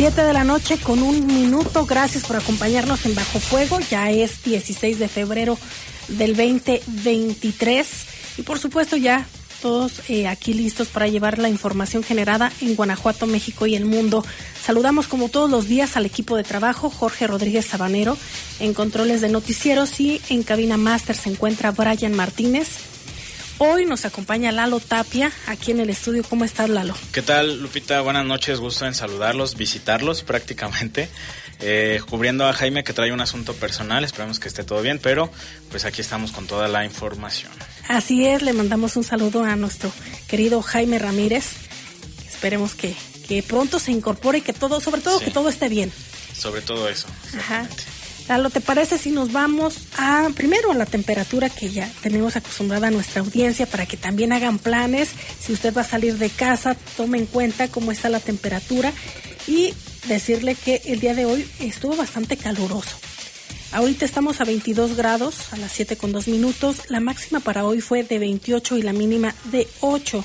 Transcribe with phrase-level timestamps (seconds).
[0.00, 1.84] Siete de la noche con un minuto.
[1.84, 3.80] Gracias por acompañarnos en Bajo Fuego.
[3.90, 5.58] Ya es 16 de febrero
[6.08, 8.06] del 2023.
[8.38, 9.26] Y por supuesto ya
[9.60, 14.24] todos eh, aquí listos para llevar la información generada en Guanajuato, México y el mundo.
[14.64, 18.16] Saludamos como todos los días al equipo de trabajo, Jorge Rodríguez Sabanero,
[18.58, 22.89] en controles de noticieros y en cabina máster se encuentra Brian Martínez.
[23.62, 26.24] Hoy nos acompaña Lalo Tapia aquí en el estudio.
[26.24, 26.94] ¿Cómo estás, Lalo?
[27.12, 28.00] ¿Qué tal, Lupita?
[28.00, 31.10] Buenas noches, gusto en saludarlos, visitarlos prácticamente.
[31.60, 35.30] Eh, cubriendo a Jaime que trae un asunto personal, esperamos que esté todo bien, pero
[35.70, 37.52] pues aquí estamos con toda la información.
[37.86, 39.92] Así es, le mandamos un saludo a nuestro
[40.26, 41.44] querido Jaime Ramírez.
[42.26, 42.96] Esperemos que,
[43.28, 45.92] que pronto se incorpore y que todo, sobre todo que todo esté bien.
[46.34, 47.08] Sobre todo eso.
[47.38, 47.68] Ajá.
[48.30, 52.86] Lalo, ¿te parece si nos vamos a primero a la temperatura que ya tenemos acostumbrada
[52.86, 55.08] a nuestra audiencia para que también hagan planes?
[55.40, 58.92] Si usted va a salir de casa, tome en cuenta cómo está la temperatura
[59.48, 59.74] y
[60.06, 62.96] decirle que el día de hoy estuvo bastante caluroso.
[63.72, 66.88] Ahorita estamos a 22 grados, a las 7 con 2 minutos.
[66.88, 70.24] La máxima para hoy fue de 28 y la mínima de 8.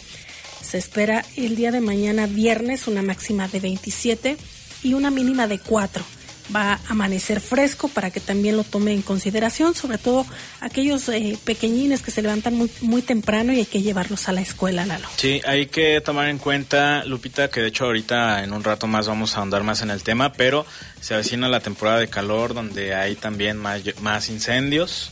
[0.61, 4.37] Se espera el día de mañana viernes una máxima de 27
[4.83, 6.14] y una mínima de 4
[6.53, 10.25] va a amanecer fresco para que también lo tome en consideración, sobre todo
[10.61, 14.85] aquellos eh, pequeñines que se levantan muy, temprano y hay que llevarlos a la escuela,
[14.85, 15.07] Lalo.
[15.17, 19.07] Sí, hay que tomar en cuenta, Lupita, que de hecho ahorita en un rato más
[19.07, 20.65] vamos a ahondar más en el tema, pero
[21.01, 25.11] se avecina la temporada de calor donde hay también más, más incendios.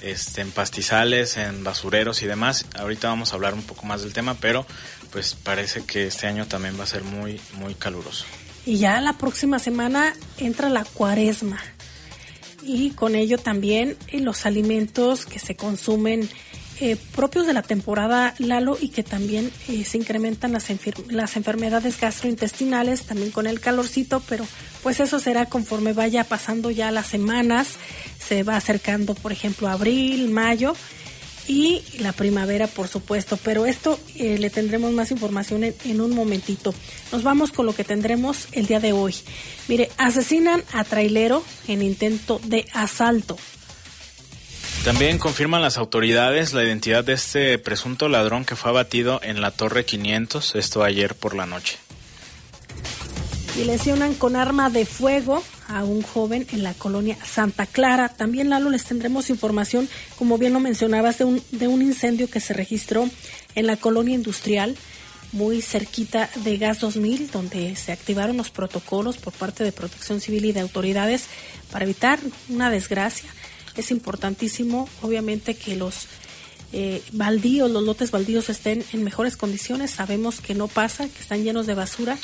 [0.00, 2.64] Este, en pastizales, en basureros y demás.
[2.78, 4.64] Ahorita vamos a hablar un poco más del tema, pero
[5.10, 8.24] pues parece que este año también va a ser muy, muy caluroso.
[8.66, 11.58] Y ya la próxima semana entra la cuaresma.
[12.62, 16.28] Y con ello también eh, los alimentos que se consumen
[16.82, 20.68] eh, propios de la temporada Lalo y que también eh, se incrementan las,
[21.08, 24.46] las enfermedades gastrointestinales también con el calorcito, pero
[24.82, 27.68] pues eso será conforme vaya pasando ya las semanas,
[28.18, 30.74] se va acercando por ejemplo abril, mayo
[31.50, 33.36] y la primavera, por supuesto.
[33.36, 36.72] Pero esto eh, le tendremos más información en, un momentito.
[37.10, 39.16] Nos vamos con lo que tendremos el día de hoy.
[39.66, 43.36] Mire, asesinan a trailero en intento de asalto.
[44.84, 49.50] También confirman las autoridades la identidad de este presunto ladrón que fue abatido en la
[49.50, 51.78] Torre 500, esto ayer por la noche
[53.60, 58.08] y lesionan con arma de fuego a un joven en la colonia Santa Clara.
[58.08, 62.40] También, Lalo, les tendremos información, como bien lo mencionabas, de un, de un incendio que
[62.40, 63.08] se registró
[63.54, 64.76] en la colonia industrial,
[65.32, 70.44] muy cerquita de Gas 2000, donde se activaron los protocolos por parte de Protección Civil
[70.46, 71.24] y de autoridades
[71.70, 73.30] para evitar una desgracia.
[73.76, 76.08] Es importantísimo, obviamente, que los
[76.72, 79.90] eh, baldíos, los lotes baldíos estén en mejores condiciones.
[79.90, 82.16] Sabemos que no pasa, que están llenos de basura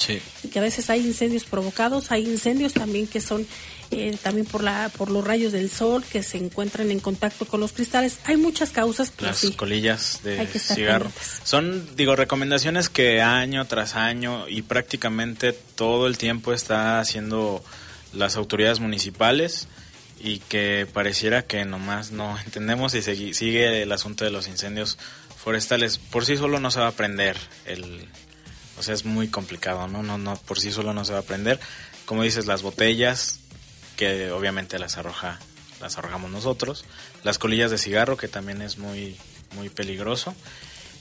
[0.44, 2.12] y que a veces hay incendios provocados.
[2.12, 3.46] Hay incendios también que son
[3.90, 7.60] eh, también por la por los rayos del sol que se encuentran en contacto con
[7.60, 8.18] los cristales.
[8.24, 9.12] Hay muchas causas.
[9.18, 11.10] Las colillas de cigarro.
[11.42, 17.64] Son, digo, recomendaciones que año tras año y prácticamente todo el tiempo está haciendo
[18.12, 19.66] las autoridades municipales
[20.18, 24.98] y que pareciera que nomás no entendemos y sigue el asunto de los incendios
[25.36, 25.98] forestales.
[25.98, 28.08] Por sí solo no se va a aprender el...
[28.78, 30.02] O sea, es muy complicado, ¿no?
[30.02, 31.58] No, no, por sí solo no se va a aprender.
[32.04, 33.40] Como dices, las botellas,
[33.96, 35.38] que obviamente las arroja,
[35.80, 36.84] las arrojamos nosotros.
[37.22, 39.16] Las colillas de cigarro, que también es muy,
[39.54, 40.34] muy peligroso.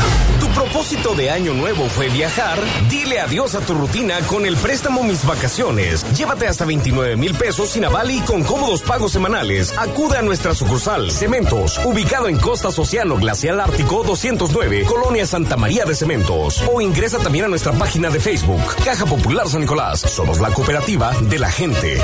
[0.91, 2.59] propósito de año nuevo fue viajar,
[2.89, 6.05] dile adiós a tu rutina con el préstamo Mis Vacaciones.
[6.17, 9.73] Llévate hasta 29 mil pesos sin aval y con cómodos pagos semanales.
[9.77, 15.85] Acude a nuestra sucursal Cementos, ubicado en Costas Océano Glacial Ártico 209, Colonia Santa María
[15.85, 16.61] de Cementos.
[16.69, 20.01] O ingresa también a nuestra página de Facebook, Caja Popular San Nicolás.
[20.01, 22.01] Somos la cooperativa de la gente.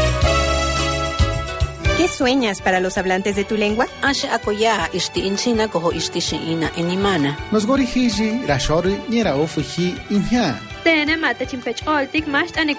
[1.97, 3.87] ¿Qué sueñas para los hablantes de tu lengua?
[4.31, 5.91] Akoya ishti inchina koho
[10.83, 12.75] gorihiji rashori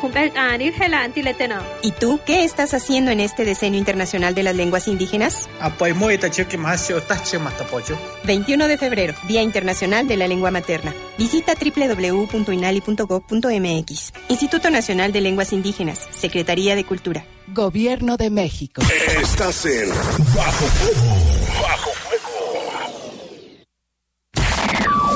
[0.58, 1.62] nira ofuji inya.
[1.82, 5.48] ¿Y tú qué estás haciendo en este Decenio Internacional de las Lenguas Indígenas?
[8.24, 10.94] 21 de febrero, Día Internacional de la Lengua Materna.
[11.18, 14.12] Visita www.inali.gov.mx.
[14.28, 17.26] Instituto Nacional de Lenguas Indígenas, Secretaría de Cultura.
[17.48, 18.80] Gobierno de México.
[19.20, 21.02] Estás en Bajo Fuego.
[21.06, 21.37] Bajo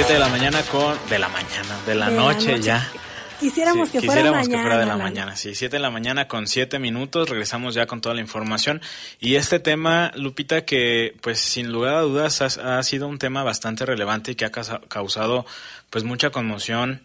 [0.00, 0.98] Siete de la mañana con...
[1.10, 2.90] De la mañana, de la, noche, ya.
[3.38, 4.56] Quisiéramos que fuera quisiéramos mañana.
[4.56, 5.54] que fuera de la, mañana, sí.
[5.54, 7.28] Siete de la mañana con siete minutos.
[7.28, 8.80] Regresamos ya con toda la información.
[9.20, 13.42] Y este tema, Lupita, que pues sin lugar a dudas ha, ha sido un tema
[13.42, 15.44] bastante relevante y que ha causado
[15.90, 17.02] pues mucha conmoción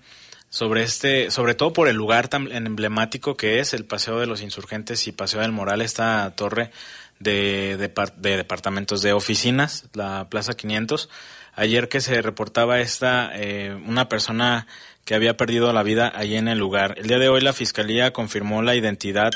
[0.49, 4.41] sobre este, sobre todo por el lugar tan emblemático que es el Paseo de los
[4.41, 6.71] Insurgentes y Paseo del Moral, esta torre
[7.19, 11.09] de, de, departamentos de oficinas, la Plaza 500.
[11.53, 14.67] Ayer que se reportaba esta, eh, una persona
[15.05, 16.95] que había perdido la vida allí en el lugar.
[16.97, 19.31] El día de hoy la fiscalía confirmó la identidad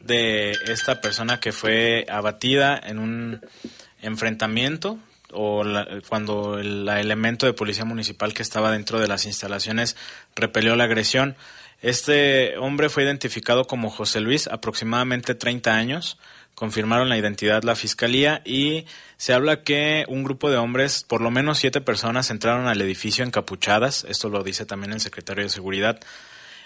[0.00, 3.40] de esta persona que fue abatida en un
[4.02, 4.98] enfrentamiento
[5.32, 5.64] o
[6.08, 9.96] cuando el elemento de policía municipal que estaba dentro de las instalaciones
[10.36, 11.36] repelió la agresión.
[11.80, 16.18] Este hombre fue identificado como José Luis, aproximadamente 30 años.
[16.58, 18.84] Confirmaron la identidad la fiscalía y
[19.16, 23.24] se habla que un grupo de hombres, por lo menos siete personas, entraron al edificio
[23.24, 24.04] encapuchadas.
[24.08, 26.00] Esto lo dice también el secretario de Seguridad.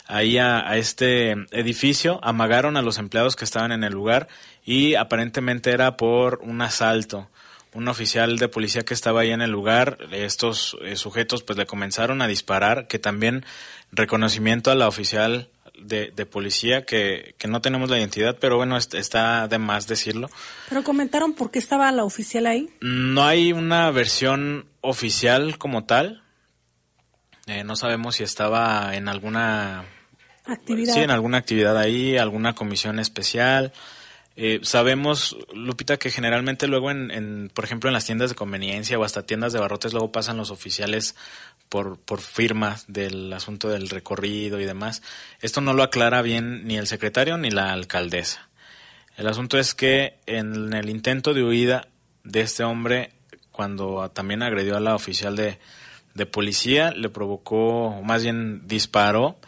[0.07, 4.29] Ahí a, este edificio amagaron a los empleados que estaban en el lugar
[4.65, 7.29] y aparentemente era por un asalto
[7.75, 11.65] un oficial de policía que estaba ahí en el lugar, estos eh, sujetos pues le
[11.65, 13.47] comenzaron a disparar, que también
[13.91, 15.49] reconocimiento a la oficial
[15.83, 20.31] de, de policía, que, que, no tenemos la identidad, pero bueno, está de más decirlo.
[20.69, 22.71] ¿Pero comentaron por qué estaba la oficial ahí?
[22.81, 26.23] No hay una versión oficial como tal.
[27.47, 29.85] Eh, no sabemos si estaba en alguna
[30.45, 30.95] actividad.
[30.95, 33.73] Sí, en alguna actividad ahí, alguna comisión especial.
[34.35, 39.05] Eh, sabemos, Lupita, que generalmente luego, en, por ejemplo, en las tiendas de conveniencia o
[39.05, 41.17] hasta tiendas de barrotes, luego pasan los oficiales
[41.73, 45.01] por, por firma del asunto del recorrido y demás.
[45.41, 48.51] Esto no lo aclara bien ni el secretario ni la alcaldesa.
[49.17, 51.89] El asunto es que en el intento de huida
[52.25, 53.13] de este hombre,
[53.53, 55.59] cuando también agredió a la oficial de,
[56.13, 59.39] de policía, le provocó, más bien disparó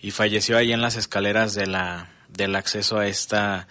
[0.00, 3.68] y falleció ahí en las escaleras de la, del acceso a esta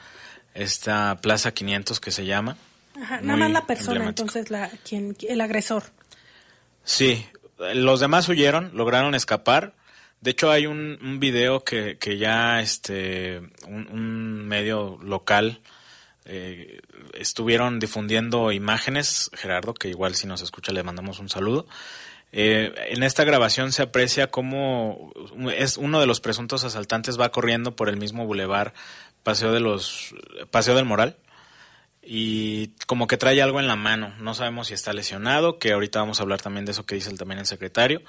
[0.54, 2.58] esta Plaza 500 que se llama.
[2.96, 5.86] Ajá, nada más la persona, entonces, la, quien, el agresor.
[6.84, 7.26] Sí,
[7.74, 9.74] los demás huyeron, lograron escapar.
[10.22, 15.60] De hecho, hay un, un video que, ya este, un, medio local
[16.26, 16.80] eh,
[17.14, 19.30] estuvieron difundiendo imágenes.
[19.34, 21.68] Gerardo, que igual si nos escucha le mandamos un saludo.
[22.32, 25.14] Eh, en esta grabación se aprecia cómo
[25.56, 28.74] es uno de los presuntos asaltantes va corriendo por el mismo bulevar
[29.22, 30.16] Paseo de los
[30.50, 31.16] Paseo del Moral
[32.06, 34.14] y como que trae algo en la mano.
[34.20, 37.16] No sabemos si está lesionado, que ahorita vamos a hablar también de eso que dice
[37.16, 38.02] también el secretario.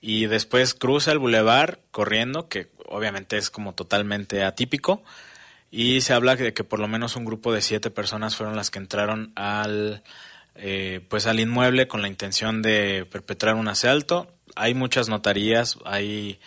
[0.00, 5.02] Y después cruza el bulevar corriendo, que obviamente es como totalmente atípico.
[5.70, 8.70] Y se habla de que por lo menos un grupo de siete personas fueron las
[8.70, 10.02] que entraron al,
[10.54, 14.34] eh, pues al inmueble con la intención de perpetrar un asalto.
[14.54, 16.38] Hay muchas notarías, hay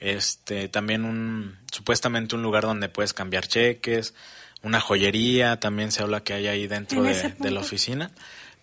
[0.00, 4.14] este también un supuestamente un lugar donde puedes cambiar cheques,
[4.62, 8.10] una joyería, también se habla que hay ahí dentro de, de la oficina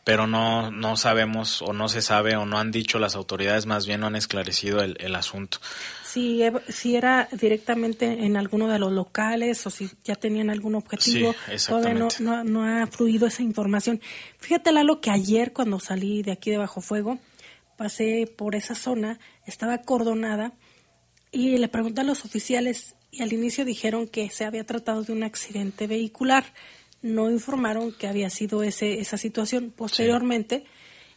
[0.09, 3.85] pero no, no sabemos o no se sabe o no han dicho las autoridades, más
[3.85, 5.59] bien no han esclarecido el, el asunto.
[6.03, 11.35] Si, si era directamente en alguno de los locales o si ya tenían algún objetivo,
[11.67, 14.01] todavía no, no, no, ha fluido esa información.
[14.39, 17.19] Fíjate, Lalo, que ayer cuando salí de aquí de Bajo Fuego,
[17.77, 20.53] pasé por esa zona, estaba acordonada
[21.31, 25.11] y le pregunté a los oficiales y al inicio dijeron que se había tratado de
[25.13, 26.45] un accidente vehicular
[27.01, 29.73] no informaron que había sido ese, esa situación.
[29.75, 30.65] Posteriormente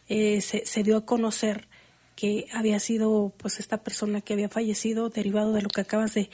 [0.07, 1.67] eh, se, se, dio a conocer
[2.15, 6.29] que había sido pues esta persona que había fallecido derivado de lo que acabas de,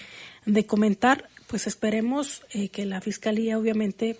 [0.45, 1.29] de comentar.
[1.47, 4.19] Pues esperemos eh, que la Fiscalía obviamente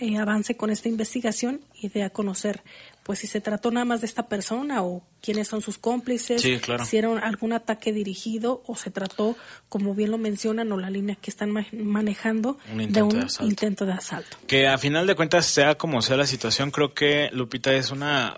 [0.00, 2.62] eh, avance con esta investigación y dé a conocer
[3.08, 6.96] pues si se trató nada más de esta persona o quiénes son sus cómplices, si
[6.98, 9.34] era algún ataque dirigido o se trató,
[9.70, 14.36] como bien lo mencionan, o la línea que están manejando de un intento de asalto.
[14.46, 18.36] Que a final de cuentas, sea como sea la situación, creo que Lupita es una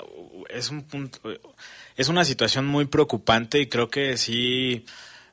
[0.49, 1.19] es un punto,
[1.97, 4.85] es una situación muy preocupante y creo que sí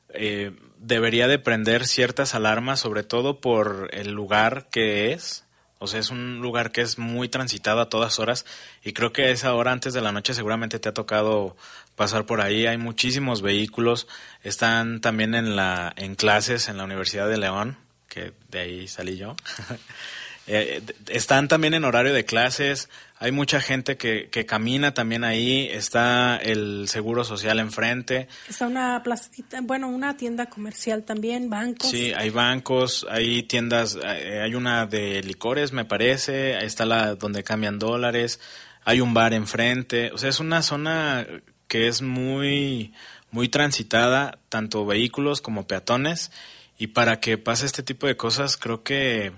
[0.08, 5.44] eh, debería de prender ciertas alarmas, sobre todo por el lugar que es
[5.78, 8.44] o sea, es un lugar que es muy transitado a todas horas
[8.82, 11.56] y creo que esa hora antes de la noche seguramente te ha tocado
[11.96, 12.66] pasar por ahí.
[12.66, 14.08] Hay muchísimos vehículos,
[14.42, 19.16] están también en la en clases en la Universidad de León, que de ahí salí
[19.16, 19.36] yo.
[20.50, 22.88] Eh, están también en horario de clases,
[23.18, 28.28] hay mucha gente que, que camina también ahí, está el Seguro Social enfrente.
[28.48, 31.90] Está una placita, bueno, una tienda comercial también, bancos.
[31.90, 37.44] Sí, hay bancos, hay tiendas, eh, hay una de licores, me parece, está la donde
[37.44, 38.40] cambian dólares,
[38.84, 41.26] hay un bar enfrente, o sea, es una zona
[41.66, 42.94] que es muy,
[43.30, 46.32] muy transitada, tanto vehículos como peatones,
[46.78, 49.32] y para que pase este tipo de cosas, creo que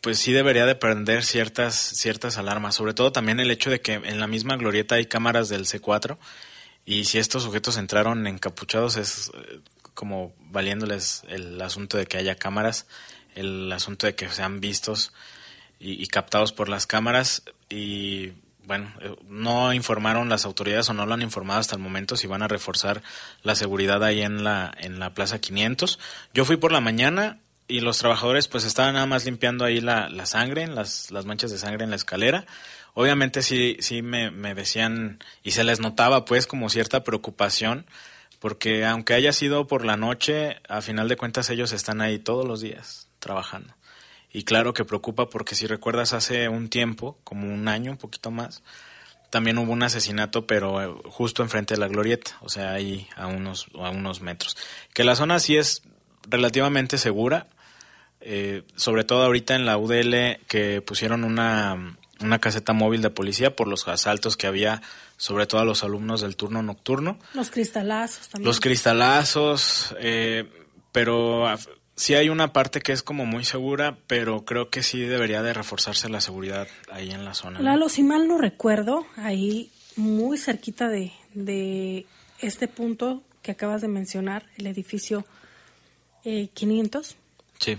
[0.00, 3.94] pues sí debería de prender ciertas, ciertas alarmas, sobre todo también el hecho de que
[3.94, 6.16] en la misma glorieta hay cámaras del C4
[6.84, 9.60] y si estos sujetos entraron encapuchados es eh,
[9.94, 12.86] como valiéndoles el asunto de que haya cámaras,
[13.34, 15.12] el asunto de que sean vistos
[15.80, 18.32] y, captados por las cámaras y
[18.64, 22.26] bueno, eh, no informaron las autoridades o no lo han informado hasta el momento si
[22.26, 23.02] van a reforzar
[23.42, 25.98] la seguridad ahí en la en la Plaza 500.
[26.34, 30.08] Yo fui por la mañana, y los trabajadores pues estaban nada más limpiando ahí la,
[30.08, 32.46] la sangre, las, las manchas de sangre en la escalera.
[32.94, 37.86] Obviamente sí, sí me, me decían y se les notaba pues como cierta preocupación
[38.38, 42.46] porque aunque haya sido por la noche, a final de cuentas ellos están ahí todos
[42.46, 43.74] los días trabajando.
[44.32, 48.30] Y claro que preocupa porque si recuerdas hace un tiempo, como un año, un poquito
[48.30, 48.62] más,
[49.30, 53.26] también hubo un asesinato, pero eh, justo enfrente de la glorieta, o sea, ahí a
[53.26, 54.56] unos, a unos metros.
[54.94, 55.82] Que la zona sí es
[56.28, 57.48] relativamente segura,
[58.20, 63.54] eh, sobre todo ahorita en la UDL que pusieron una, una caseta móvil de policía
[63.54, 64.82] por los asaltos que había
[65.16, 67.18] sobre todo a los alumnos del turno nocturno.
[67.34, 68.46] Los cristalazos también.
[68.46, 70.48] Los cristalazos, eh,
[70.92, 71.46] pero
[71.96, 75.52] sí hay una parte que es como muy segura, pero creo que sí debería de
[75.52, 77.60] reforzarse la seguridad ahí en la zona.
[77.60, 82.06] Lalo, si mal no recuerdo, ahí muy cerquita de, de
[82.40, 85.26] este punto que acabas de mencionar, el edificio
[86.24, 87.16] eh, 500.
[87.58, 87.78] Sí.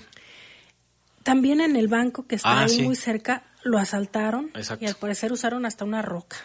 [1.29, 5.31] También en el banco que está ah, ahí muy cerca lo asaltaron y al parecer
[5.31, 6.37] usaron hasta una roca.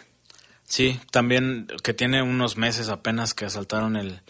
[0.63, 4.21] Sí, también que tiene unos meses apenas que asaltaron el,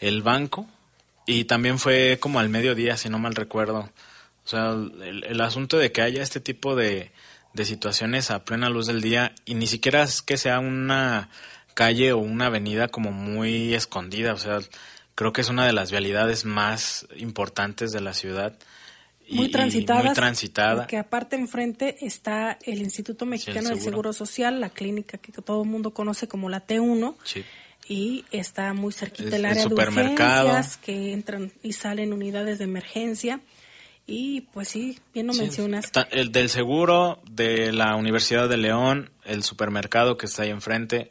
[0.00, 0.66] el banco
[1.24, 3.88] y también fue como al mediodía, si no mal recuerdo.
[4.44, 7.10] O sea, el, asunto de que haya este tipo de,
[7.54, 11.30] de situaciones a plena luz del día y ni siquiera es que sea una
[11.72, 14.58] calle o una avenida como muy escondida, o sea,
[15.14, 18.54] creo que es una de las vialidades más importantes de la ciudad
[19.30, 20.02] muy transitada.
[20.02, 20.76] Muy transitada.
[20.76, 25.68] Porque aparte enfrente está el Instituto Mexicano del Seguro Social, la clínica que todo el
[25.68, 27.16] mundo conoce como la T1.
[27.24, 27.44] Sí.
[27.88, 33.40] Y está muy cerquita el, área de urgencias, que entran y salen unidades de emergencia.
[34.06, 35.90] Y pues sí, bien lo mencionas.
[36.10, 41.10] El del seguro, de la Universidad de León, el supermercado que está ahí enfrente,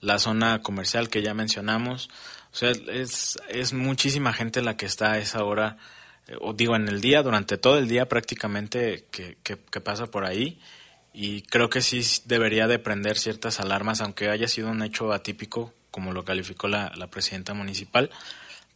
[0.00, 2.08] la zona comercial que ya mencionamos.
[2.52, 5.76] O sea, es, es muchísima gente la que está a esa hora
[6.40, 10.60] o digo en el día, durante todo el día prácticamente que, que, pasa por ahí.
[11.12, 15.72] Y creo que sí debería de prender ciertas alarmas, aunque haya sido un hecho atípico,
[15.90, 18.10] como lo calificó la, la presidenta municipal,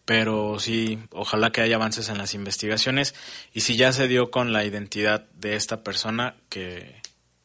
[0.05, 3.15] pero sí, ojalá que haya avances en las investigaciones.
[3.53, 6.97] Y si ya se dio con la identidad de esta persona, que,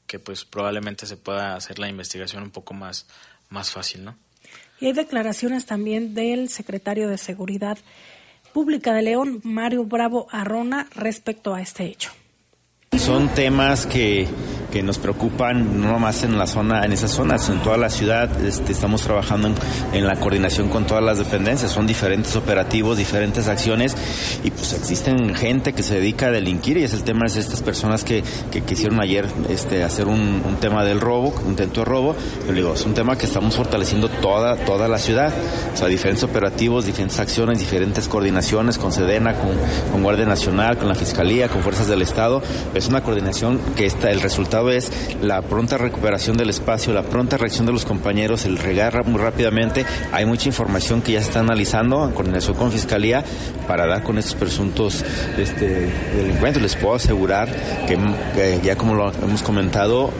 [0.08, 3.08] que pues probablemente se pueda hacer la investigación un poco más,
[3.50, 4.18] más fácil, ¿no?
[4.80, 7.78] Y hay declaraciones también del secretario de Seguridad
[8.58, 12.10] Pública de León, Mario Bravo Arrona, respecto a este hecho.
[12.98, 14.26] Son temas que,
[14.72, 18.30] que nos preocupan no más en la zona, en esas zonas, en toda la ciudad.
[18.46, 19.50] Este, estamos trabajando
[19.94, 21.72] en, la coordinación con todas las dependencias.
[21.72, 23.96] Son diferentes operativos, diferentes acciones
[24.44, 27.62] y pues existen gente que se dedica a delinquir y es el tema de estas
[27.62, 31.86] personas que, que quisieron ayer este, hacer un, un, tema del robo, un intento de
[31.86, 32.16] robo.
[32.48, 35.34] Yo digo, es un tema que estamos fortaleciendo toda, toda la ciudad.
[35.74, 39.52] O sea, diferentes operativos, diferentes acciones, diferentes coordinaciones con Sedena, con,
[39.92, 42.42] con Guardia Nacional, con la Fiscalía, con fuerzas del Estado
[42.74, 47.38] es una coordinación que está, el resultado es la pronta recuperación del espacio, la pronta
[47.38, 49.86] reacción de los compañeros, el regar muy rápidamente.
[50.12, 53.24] Hay mucha información que ya se está analizando en coordinación con Fiscalía
[53.68, 55.04] para dar con estos presuntos
[55.38, 56.62] este, delincuentes.
[56.62, 57.48] Les puedo asegurar
[57.88, 57.98] que,
[58.36, 60.12] que ya como lo hemos comentado,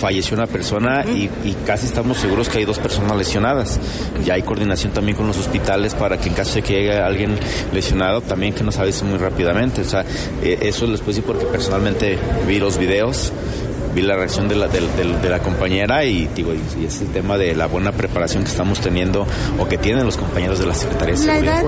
[0.00, 1.28] falleció una persona y,
[1.66, 3.78] casi estamos seguros que hay dos personas lesionadas.
[4.24, 7.38] Ya hay coordinación también con los hospitales para que en caso de que llegue alguien
[7.72, 9.82] lesionado, también que nos avisen muy rápidamente.
[9.82, 10.04] O sea,
[10.42, 12.18] eh, eso les puedo decir porque personalmente
[12.48, 13.32] vi los videos
[13.94, 17.54] vi la reacción de la, de, la compañera y digo, y, es el tema de
[17.54, 19.26] la buena preparación que estamos teniendo
[19.58, 21.64] o que tienen los compañeros de la Secretaría de Seguridad.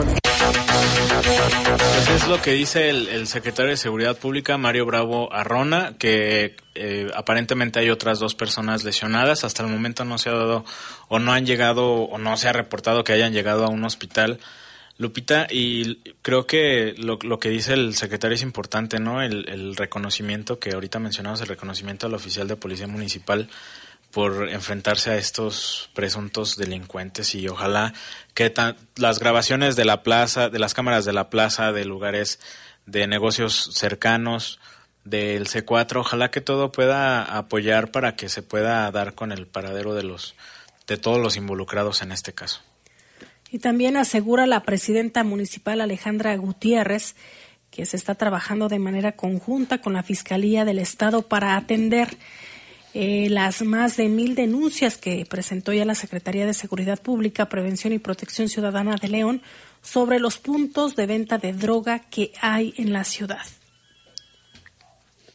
[2.05, 7.11] Pues es lo que dice el, secretario de Seguridad Pública, Mario Bravo Arrona, que eh,
[7.15, 9.45] aparentemente hay otras dos personas lesionadas.
[9.45, 10.65] Hasta el momento no se ha dado
[11.09, 14.41] o no han llegado o no se ha reportado que hayan llegado a un hospital.
[15.03, 19.21] Lupita, y creo que lo, lo que dice el secretario es importante, ¿no?
[19.21, 23.49] El, reconocimiento que ahorita mencionamos, el reconocimiento al oficial de policía municipal
[24.13, 27.93] por enfrentarse a estos presuntos delincuentes y ojalá
[28.35, 28.53] que
[28.97, 32.39] las grabaciones de la plaza, de las cámaras de la plaza, de lugares
[32.87, 34.61] de negocios cercanos,
[35.05, 39.95] del C4, ojalá que todo pueda apoyar para que se pueda dar con el paradero
[39.95, 40.35] de los
[40.87, 42.61] de todos los involucrados en este caso.
[43.53, 47.15] Y también asegura la presidenta municipal Alejandra Gutiérrez
[47.71, 52.17] que se está trabajando de manera conjunta con la Fiscalía del Estado para atender
[52.95, 57.95] eh, las más de mil denuncias que presentó ya la Secretaría de Seguridad Pública, Prevención
[57.95, 59.43] y Protección Ciudadana de León
[59.81, 63.47] sobre los puntos de venta de droga que hay en la ciudad.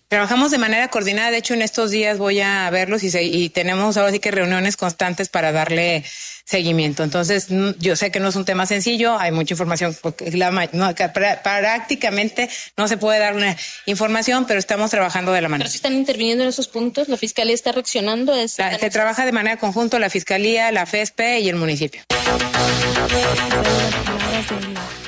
[0.09, 3.97] Trabajamos de manera coordinada, de hecho en estos días voy a verlos y, y tenemos
[3.97, 6.05] ahora sí que reuniones constantes para darle
[6.45, 7.03] seguimiento.
[7.03, 10.95] Entonces, yo sé que no es un tema sencillo, hay mucha información, porque la, no,
[11.43, 15.65] prácticamente no se puede dar una información, pero estamos trabajando de la manera.
[15.65, 18.31] Pero si están interviniendo en esos puntos, la Fiscalía está reaccionando.
[18.31, 22.03] A se trabaja de manera conjunta la Fiscalía, la FESPE y el municipio.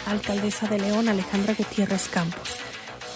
[0.06, 2.50] la alcaldesa de León, Alejandra Gutiérrez Campos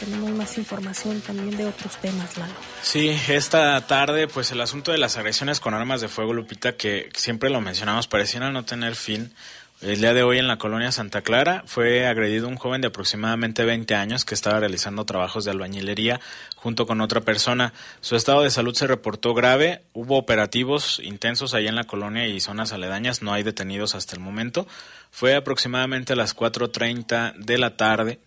[0.04, 2.54] tenemos más información también de otros temas, Lalo.
[2.82, 7.10] Sí, esta tarde, pues el asunto de las agresiones con armas de fuego, Lupita, que
[7.16, 9.34] siempre lo mencionamos, parecían no tener fin.
[9.82, 13.66] El día de hoy en la colonia Santa Clara fue agredido un joven de aproximadamente
[13.66, 16.22] 20 años que estaba realizando trabajos de albañilería
[16.56, 17.74] junto con otra persona.
[18.00, 22.40] Su estado de salud se reportó grave, hubo operativos intensos ahí en la colonia y
[22.40, 24.68] zonas aledañas, no hay detenidos hasta el momento.
[25.12, 28.20] Fue aproximadamente a las 4.30 de la tarde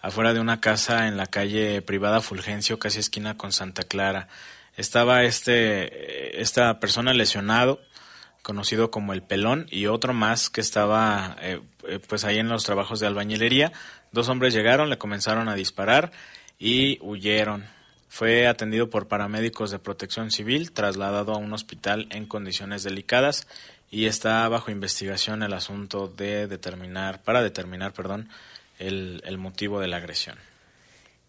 [0.00, 4.28] afuera de una casa en la calle privada Fulgencio, casi esquina con Santa Clara.
[4.76, 7.80] Estaba este, esta persona lesionado,
[8.42, 12.64] conocido como el pelón, y otro más que estaba eh, eh, pues ahí en los
[12.64, 13.72] trabajos de albañilería.
[14.12, 16.12] Dos hombres llegaron, le comenzaron a disparar
[16.58, 17.66] y huyeron.
[18.08, 23.46] Fue atendido por paramédicos de protección civil, trasladado a un hospital en condiciones delicadas
[23.90, 28.28] y está bajo investigación el asunto de determinar, para determinar, perdón,
[28.78, 30.36] el, motivo de la agresión.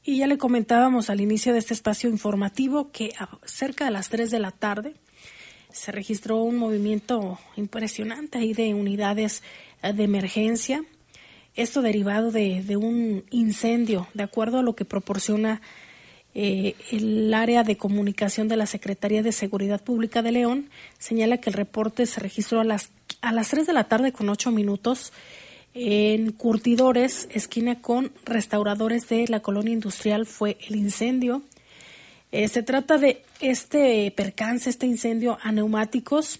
[0.04, 3.14] Y ya le comentábamos al inicio de este espacio informativo que
[3.46, 4.96] cerca de las 3 de la tarde
[5.72, 9.44] se registró un movimiento impresionante ahí de unidades
[9.84, 10.84] eh, de emergencia.
[11.56, 15.62] Esto derivado de, de un incendio, de acuerdo a lo que proporciona
[16.40, 21.50] eh, el área de comunicación de la Secretaría de Seguridad Pública de León, señala que
[21.50, 25.14] el reporte se registró a las, a las 3 de la tarde con 8 minutos
[25.80, 31.44] en Curtidores, esquina con restauradores de la colonia industrial, fue el incendio.
[32.32, 36.40] Eh, se trata de este percance, este incendio a neumáticos.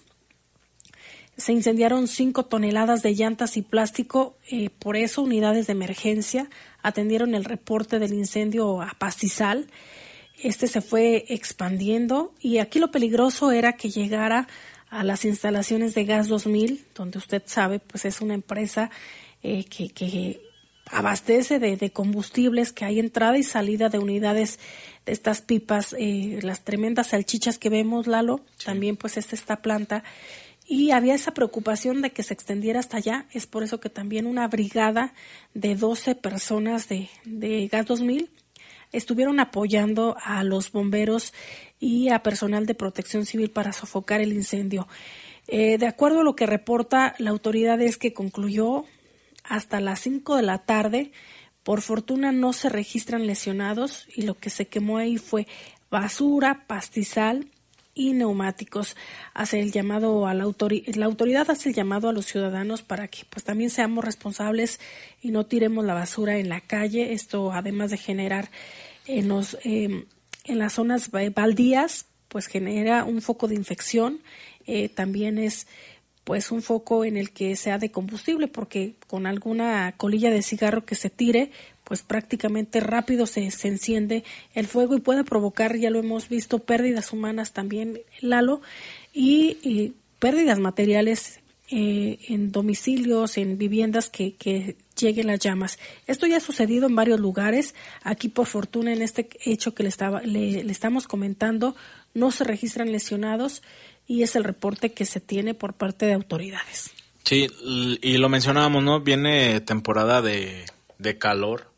[1.38, 6.50] Se incendiaron cinco toneladas de llantas y plástico, eh, por eso unidades de emergencia
[6.82, 9.68] atendieron el reporte del incendio a pastizal.
[10.42, 14.48] Este se fue expandiendo y aquí lo peligroso era que llegara
[14.90, 18.90] a las instalaciones de Gas 2000, donde usted sabe, pues es una empresa
[19.50, 20.42] eh, que,
[20.92, 24.60] abastece de, combustibles, que hay entrada y salida de unidades
[25.06, 30.04] de estas pipas, eh, las tremendas salchichas que vemos, Lalo, también pues es esta planta.
[30.66, 33.26] Y había esa preocupación de que se extendiera hasta allá.
[33.32, 35.14] Es por eso que también una brigada
[35.54, 38.30] de 12 personas de, de Gas 2000
[38.92, 41.34] estuvieron apoyando a los bomberos
[41.80, 44.88] y a personal de protección civil para sofocar el incendio.
[45.48, 48.84] Eh, de acuerdo a lo que reporta la autoridad es que concluyó
[49.48, 51.12] hasta las 5 de la tarde.
[51.64, 55.48] Por fortuna no se registran lesionados y lo que se quemó ahí fue
[55.90, 57.48] basura, pastizal
[57.94, 58.96] y neumáticos.
[59.34, 63.08] Hace el llamado a la autoridad, la autoridad hace el llamado a los ciudadanos para
[63.08, 64.80] que pues también seamos responsables
[65.22, 67.14] y no tiremos la basura en la calle.
[67.14, 68.50] Esto además de generar
[69.06, 70.06] en los em,
[70.46, 74.22] en las zonas baldías pues genera un foco de infección.
[74.66, 75.68] Eh, también es
[76.28, 80.84] pues un foco en el que sea de combustible porque con alguna colilla de cigarro
[80.84, 81.52] que se tire
[81.86, 86.60] pues prácticamente rápido se, se enciende el fuego y puede provocar, ya lo hemos visto,
[86.60, 88.60] pérdidas humanas también, Lalo,
[89.14, 91.40] y, pérdidas materiales
[91.72, 95.80] eh, en domicilios, en viviendas que, que lleguen las llamas.
[96.08, 97.74] Esto ya ha sucedido en varios lugares.
[98.04, 101.76] Aquí, por fortuna, en este hecho que le, estaba, le estamos comentando,
[102.14, 103.62] no se registran lesionados
[104.08, 106.92] y es el reporte que se tiene por parte de autoridades.
[107.24, 107.48] Sí,
[108.02, 109.02] y lo mencionábamos, ¿no?
[109.02, 110.66] Viene temporada de,
[110.98, 111.70] de calor,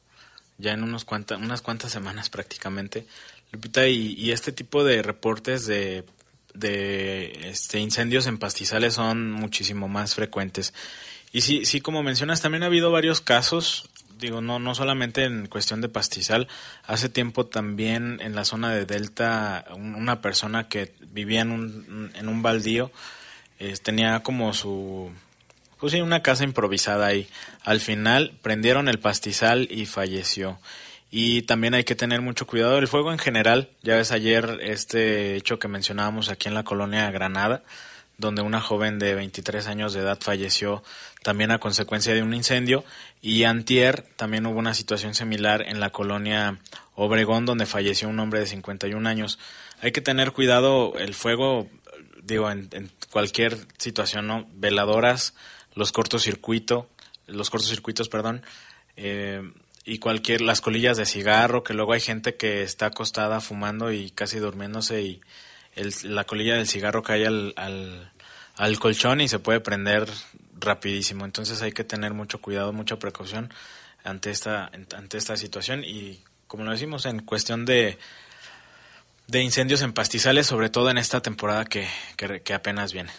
[0.59, 3.07] ya en unos cuantas, unas cuantas semanas prácticamente.
[3.51, 6.05] Lupita, y, y este tipo de reportes de,
[6.53, 10.73] de este, incendios en pastizales son muchísimo más frecuentes.
[11.31, 13.89] Y sí, sí, como mencionas, también ha habido varios casos
[14.19, 16.47] digo, no, no solamente en cuestión de pastizal,
[16.86, 22.27] hace tiempo también en la zona de Delta, una persona que vivía en un, en
[22.27, 22.91] un baldío,
[23.60, 25.12] eh, tenía como su,
[25.79, 27.27] pues sí, una casa improvisada ahí.
[27.63, 30.60] Al final prendieron el pastizal y falleció.
[31.12, 33.69] Y también hay que tener mucho cuidado del fuego en general.
[33.82, 37.63] Ya ves ayer este hecho que mencionábamos aquí en la colonia Granada,
[38.19, 40.84] donde una joven de 23 años de edad falleció
[41.23, 42.84] también a consecuencia de un incendio
[43.21, 46.60] y antier también hubo una situación similar en la colonia
[46.95, 49.39] Obregón donde falleció un hombre de 51 años.
[49.82, 51.69] Hay que tener cuidado el fuego,
[52.21, 54.47] digo, en, cualquier situación, ¿no?
[54.53, 55.34] Veladoras,
[55.73, 56.86] los cortocircuitos,
[57.25, 58.43] los cortocircuitos, perdón,
[58.97, 59.49] eh,
[59.86, 64.12] y cualquier, las colillas de cigarro, que luego hay gente que está acostada fumando y
[64.12, 65.21] casi durmiéndose y
[66.03, 67.53] la colilla del cigarro cae al,
[68.55, 70.07] al, colchón y se puede prender
[70.59, 71.25] rapidísimo.
[71.25, 73.53] Entonces hay que tener mucho cuidado, mucha precaución
[74.03, 77.97] ante esta, ante esta situación y como lo decimos en cuestión de,
[79.27, 81.87] de incendios en pastizales, sobre todo en esta temporada que,
[82.17, 83.11] que, apenas viene.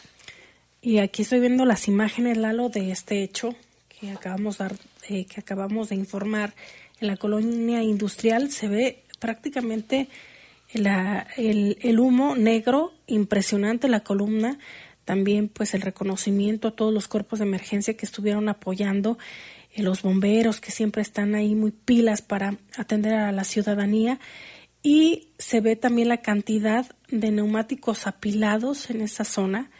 [0.82, 3.54] Y aquí estoy viendo las imágenes, Lalo, de este hecho
[3.88, 4.74] que acabamos, dar,
[5.08, 6.54] eh, que acabamos de informar
[7.00, 8.50] en la colonia industrial.
[8.50, 10.08] Se ve prácticamente
[10.72, 14.58] el, el, humo negro, impresionante la columna,
[15.04, 19.18] también pues el reconocimiento a todos los cuerpos de emergencia que estuvieron apoyando,
[19.72, 24.20] eh, los bomberos que siempre están ahí muy pilas para atender a la ciudadanía
[24.82, 29.70] y se ve también la cantidad de neumáticos apilados en esa zona.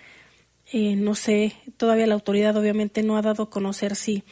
[0.72, 4.24] Eh, no sé, todavía la autoridad obviamente no ha dado a conocer si,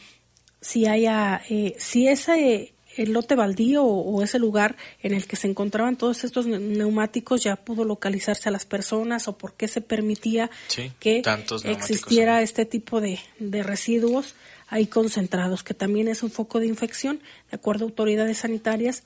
[0.61, 5.47] si haya, eh, si ese el lote baldío o, ese lugar en el que se
[5.47, 10.51] encontraban todos estos neumáticos ya pudo localizarse a las personas o por qué se permitía
[10.99, 11.23] que
[11.63, 14.35] existiera este tipo de, residuos
[14.67, 19.03] ahí concentrados, que también es un foco de infección, de acuerdo a autoridades sanitarias,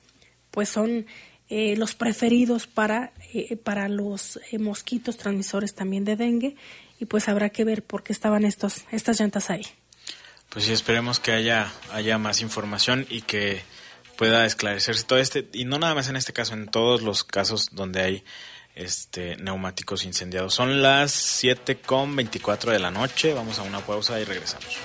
[0.50, 1.06] pues son
[1.48, 6.56] eh, los preferidos para, eh, para los eh, mosquitos transmisores también de dengue
[6.98, 9.64] y pues habrá que ver por qué estaban estos, estas llantas ahí.
[10.48, 13.62] Pues sí, esperemos que haya, haya más información y que
[14.16, 17.68] pueda esclarecerse todo este, y no nada más en este caso, en todos los casos
[17.72, 18.24] donde hay
[18.74, 20.54] este neumáticos incendiados.
[20.54, 24.78] Son las 7 con 24 de la noche, vamos a una pausa y regresamos.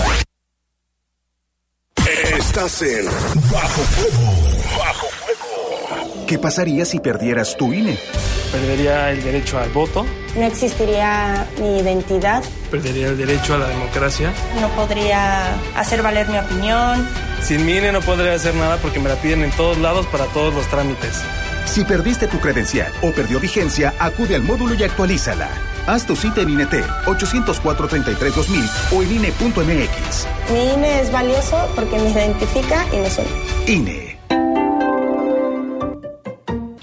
[2.25, 3.05] Estás en
[3.53, 4.33] Bajo Fuego.
[4.77, 6.27] Bajo Fuego.
[6.27, 7.97] ¿Qué pasaría si perdieras tu INE?
[8.51, 10.05] Perdería el derecho al voto.
[10.37, 12.43] No existiría mi identidad.
[12.73, 14.33] Perdería el derecho a la democracia.
[14.61, 17.09] No podría hacer valer mi opinión.
[17.41, 20.25] Sin mi INE no podría hacer nada porque me la piden en todos lados para
[20.27, 21.23] todos los trámites.
[21.67, 25.49] Si perdiste tu credencial o perdió vigencia, acude al módulo y actualízala.
[25.89, 30.27] Haz tu cita en INET 804-33-2000 o en INE.mx.
[30.51, 33.31] Mi INE es valioso porque me identifica y me suena.
[33.67, 34.19] INE.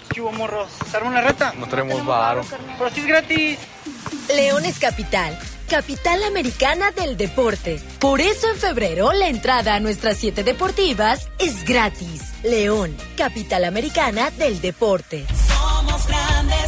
[0.10, 0.70] ¿Qué hubo, morros?
[0.90, 1.54] ¿Se arma una reta?
[1.56, 2.42] No tenemos varo.
[2.80, 3.60] Pero si es gratis.
[4.36, 5.38] León es capital.
[5.70, 7.80] Capital Americana del Deporte.
[8.00, 12.34] Por eso en febrero la entrada a nuestras siete deportivas es gratis.
[12.42, 15.28] León, Capital Americana del Deporte.
[15.48, 16.68] Somos grandes,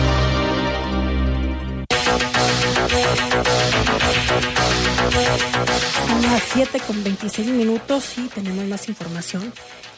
[6.07, 9.53] Son las 7 con 26 minutos y tenemos más información.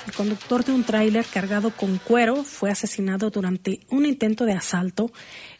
[0.05, 5.11] El conductor de un tráiler cargado con cuero fue asesinado durante un intento de asalto.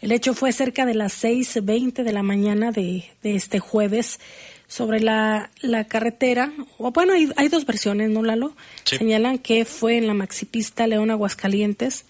[0.02, 4.20] El hecho fue cerca de las 6.20 de la mañana de, de este jueves
[4.68, 6.52] sobre la, la carretera.
[6.78, 8.56] O bueno, hay, hay, dos versiones, ¿no, Lalo?
[8.84, 8.98] Sí.
[8.98, 12.06] Señalan que fue en la maxipista León Aguascalientes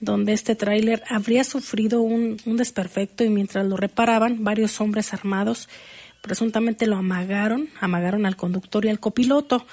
[0.00, 5.68] donde este tráiler habría sufrido un, un desperfecto y mientras lo reparaban, varios hombres armados
[6.20, 9.66] presuntamente lo amagaron, amagaron al conductor y al copiloto.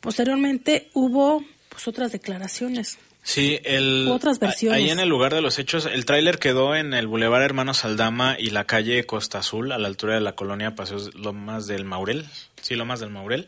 [0.00, 2.98] Posteriormente hubo pues otras declaraciones.
[3.22, 4.78] Sí, el, otras versiones.
[4.78, 8.36] ahí en el lugar de los hechos, el tráiler quedó en el Boulevard Hermano Saldama
[8.38, 12.26] y la calle Costa Azul, a la altura de la colonia Paseos Lomas del Maurel.
[12.62, 13.46] Sí, Lomas del Maurel.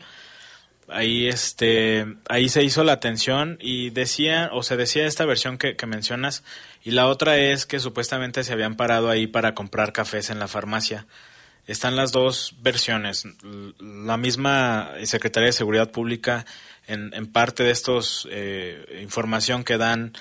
[0.91, 5.75] Ahí, este, ahí se hizo la atención y decía, o se decía esta versión que,
[5.87, 6.43] mencionas,
[6.83, 10.47] y la otra es que supuestamente se habían parado ahí para comprar cafés en la
[10.47, 11.07] farmacia
[11.67, 13.25] están las dos versiones.
[13.79, 16.45] La misma Secretaría de Seguridad Pública,
[16.87, 20.11] en, parte de estos eh, información que dan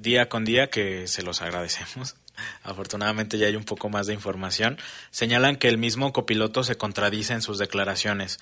[0.00, 2.16] día con día, que se los agradecemos.
[2.62, 4.78] Afortunadamente ya hay un poco más de información.
[5.10, 8.40] Señalan que el mismo copiloto se contradice en sus declaraciones.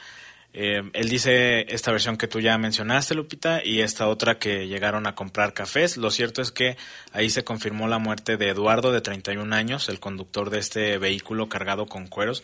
[0.54, 5.06] Eh, él dice esta versión que tú ya mencionaste, Lupita, y esta otra que llegaron
[5.06, 5.96] a comprar cafés.
[5.96, 6.76] Lo cierto es que
[7.12, 11.48] ahí se confirmó la muerte de Eduardo, de 31 años, el conductor de este vehículo
[11.48, 12.42] cargado con cueros.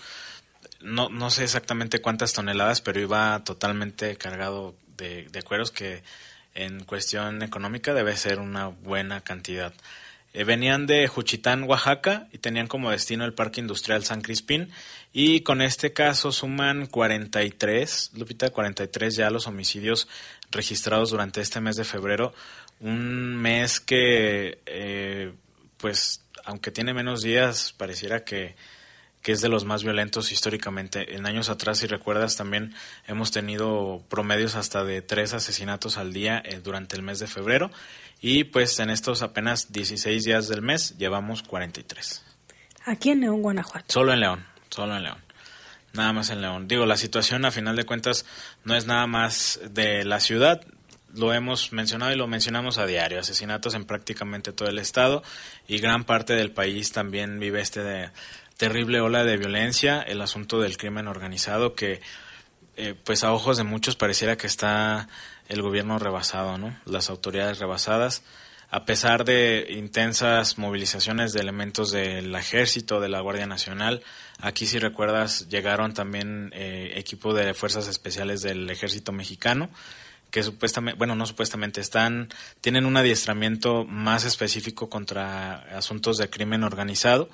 [0.80, 6.02] No, no sé exactamente cuántas toneladas, pero iba totalmente cargado de, de cueros, que
[6.54, 9.74] en cuestión económica debe ser una buena cantidad.
[10.38, 14.70] Eh, venían de Juchitán, Oaxaca, y tenían como destino el Parque Industrial San Crispín.
[15.12, 20.06] Y con este caso suman 43, Lupita, 43 ya los homicidios
[20.52, 22.32] registrados durante este mes de febrero.
[22.78, 25.32] Un mes que, eh,
[25.76, 28.54] pues, aunque tiene menos días, pareciera que,
[29.22, 31.14] que es de los más violentos históricamente.
[31.14, 32.74] En años atrás, si recuerdas, también
[33.06, 37.70] hemos tenido promedios hasta de tres asesinatos al día eh, durante el mes de febrero.
[38.20, 42.24] Y pues en estos apenas 16 días del mes llevamos 43.
[42.84, 43.86] Aquí en León, Guanajuato.
[43.88, 45.18] Solo en León, solo en León.
[45.92, 46.68] Nada más en León.
[46.68, 48.24] Digo, la situación a final de cuentas
[48.64, 50.64] no es nada más de la ciudad.
[51.14, 53.20] Lo hemos mencionado y lo mencionamos a diario.
[53.20, 55.22] Asesinatos en prácticamente todo el estado
[55.66, 58.10] y gran parte del país también vive este de
[58.58, 62.02] terrible ola de violencia, el asunto del crimen organizado que
[62.76, 65.08] eh, pues a ojos de muchos pareciera que está
[65.48, 66.76] el gobierno rebasado, ¿no?
[66.84, 68.22] Las autoridades rebasadas,
[68.68, 74.02] a pesar de intensas movilizaciones de elementos del ejército, de la Guardia Nacional,
[74.40, 79.70] aquí si recuerdas llegaron también eh, equipo de fuerzas especiales del ejército mexicano,
[80.30, 82.28] que supuestamente, bueno, no supuestamente, están,
[82.60, 87.30] tienen un adiestramiento más específico contra asuntos de crimen organizado,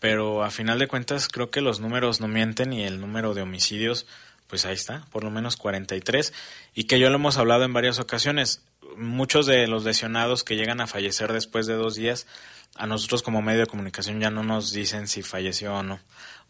[0.00, 3.42] pero a final de cuentas creo que los números no mienten y el número de
[3.42, 4.06] homicidios
[4.48, 6.32] pues ahí está, por lo menos 43,
[6.74, 8.62] y que yo lo hemos hablado en varias ocasiones.
[8.96, 12.26] Muchos de los lesionados que llegan a fallecer después de dos días,
[12.74, 16.00] a nosotros como medio de comunicación ya no nos dicen si falleció o no.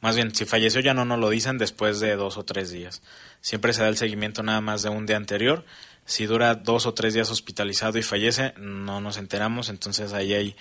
[0.01, 3.03] Más bien, si falleció ya no nos lo dicen después de dos o tres días.
[3.41, 5.65] Siempre se da el seguimiento nada más de un día anterior.
[6.05, 10.57] Si dura dos o tres días hospitalizado y fallece, no nos enteramos, entonces ahí hay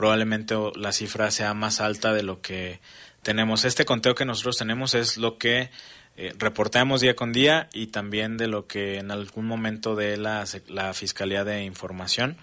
[0.00, 2.80] probablemente la cifra sea más alta de lo que
[3.22, 3.66] tenemos.
[3.66, 5.68] Este conteo que nosotros tenemos es lo que
[6.16, 10.46] eh, reportamos día con día y también de lo que en algún momento de la,
[10.68, 12.38] la Fiscalía de Información.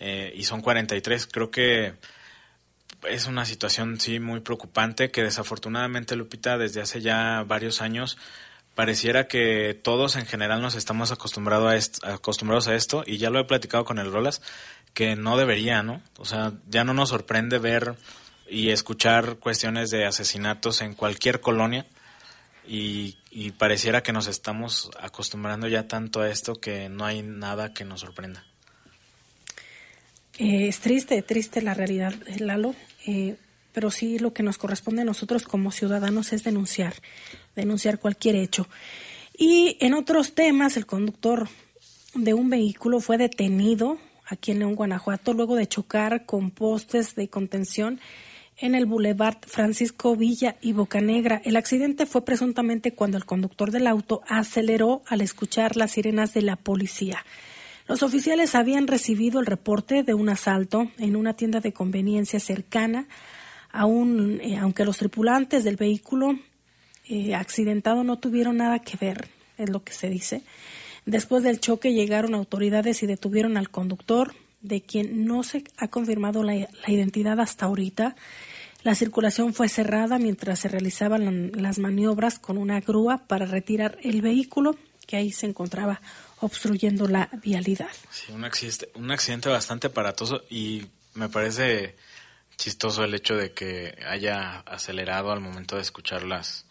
[0.00, 1.26] Eh, y son 43.
[1.26, 1.92] Creo que
[3.06, 8.16] es una situación, sí, muy preocupante que desafortunadamente, Lupita, desde hace ya varios años
[8.74, 13.38] pareciera que todos en general nos estamos acostumbrado a acostumbrados a esto y ya lo
[13.38, 14.40] he platicado con el Rolas
[14.96, 16.00] que no debería, ¿no?
[16.16, 17.96] O sea, ya no nos sorprende ver
[18.48, 21.84] y escuchar cuestiones de asesinatos en cualquier colonia
[22.66, 23.14] y,
[23.58, 28.00] pareciera que nos estamos acostumbrando ya tanto a esto que no hay nada que nos
[28.00, 28.46] sorprenda.
[30.38, 32.74] Eh, es triste, triste la realidad, Lalo,
[33.06, 33.36] eh,
[33.74, 36.94] pero sí lo que nos corresponde a nosotros como ciudadanos es denunciar,
[37.54, 38.66] denunciar cualquier hecho.
[39.36, 41.50] Y en otros temas, el conductor
[42.14, 47.28] de un vehículo fue detenido aquí en León, Guanajuato, luego de chocar con postes de
[47.28, 48.00] contención
[48.58, 51.40] en el Boulevard Francisco Villa y Bocanegra.
[51.44, 56.42] El accidente fue presuntamente cuando el conductor del auto aceleró al escuchar las sirenas de
[56.42, 57.24] la policía.
[57.86, 63.06] Los oficiales habían recibido el reporte de un asalto en una tienda de conveniencia cercana,
[63.70, 66.36] aún, eh, aunque los tripulantes del vehículo
[67.08, 70.42] eh, accidentado no tuvieron nada que ver, es lo que se dice.
[71.06, 76.42] Después del choque llegaron autoridades y detuvieron al conductor, de quien no se ha confirmado
[76.42, 78.16] la, identidad hasta ahorita.
[78.82, 84.20] La circulación fue cerrada mientras se realizaban las maniobras con una grúa para retirar el
[84.20, 86.00] vehículo que ahí se encontraba
[86.40, 87.90] obstruyendo la vialidad.
[88.10, 91.96] Sí, un accidente, bastante aparatoso y me parece
[92.56, 96.65] chistoso el hecho de que haya acelerado al momento de escuchar las,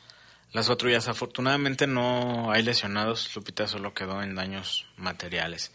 [0.55, 1.07] las patrullas.
[1.09, 5.71] Afortunadamente no hay lesionados, Lupita solo quedó en daños materiales.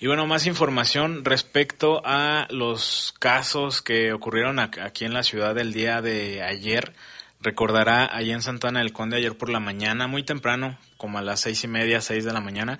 [0.00, 5.72] Y bueno, más información respecto a los casos que ocurrieron aquí en la ciudad el
[5.72, 6.94] día de ayer.
[7.40, 11.40] Recordará allí en Santana del Conde ayer por la mañana, muy temprano, como a las
[11.40, 12.78] seis y media, seis de la mañana,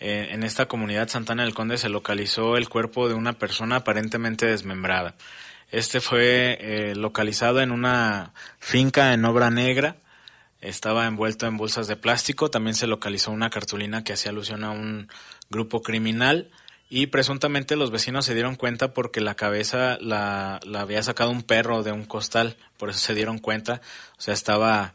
[0.00, 4.46] eh, en esta comunidad Santana del Conde se localizó el cuerpo de una persona aparentemente
[4.46, 5.14] desmembrada.
[5.70, 9.96] Este fue eh, localizado en una finca en obra negra,
[10.64, 14.70] estaba envuelto en bolsas de plástico, también se localizó una cartulina que hacía alusión a
[14.70, 15.08] un
[15.50, 16.50] grupo criminal
[16.88, 21.82] y presuntamente los vecinos se dieron cuenta porque la cabeza la, había sacado un perro
[21.82, 23.80] de un costal, por eso se dieron cuenta,
[24.16, 24.94] o sea, estaba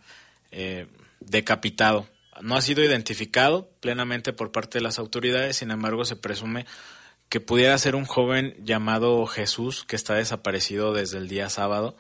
[0.52, 0.88] eh,
[1.20, 2.08] decapitado.
[2.42, 6.66] No ha sido identificado plenamente por parte de las autoridades, sin embargo se presume
[7.28, 11.96] que pudiera ser un joven llamado Jesús que está desaparecido desde el día sábado.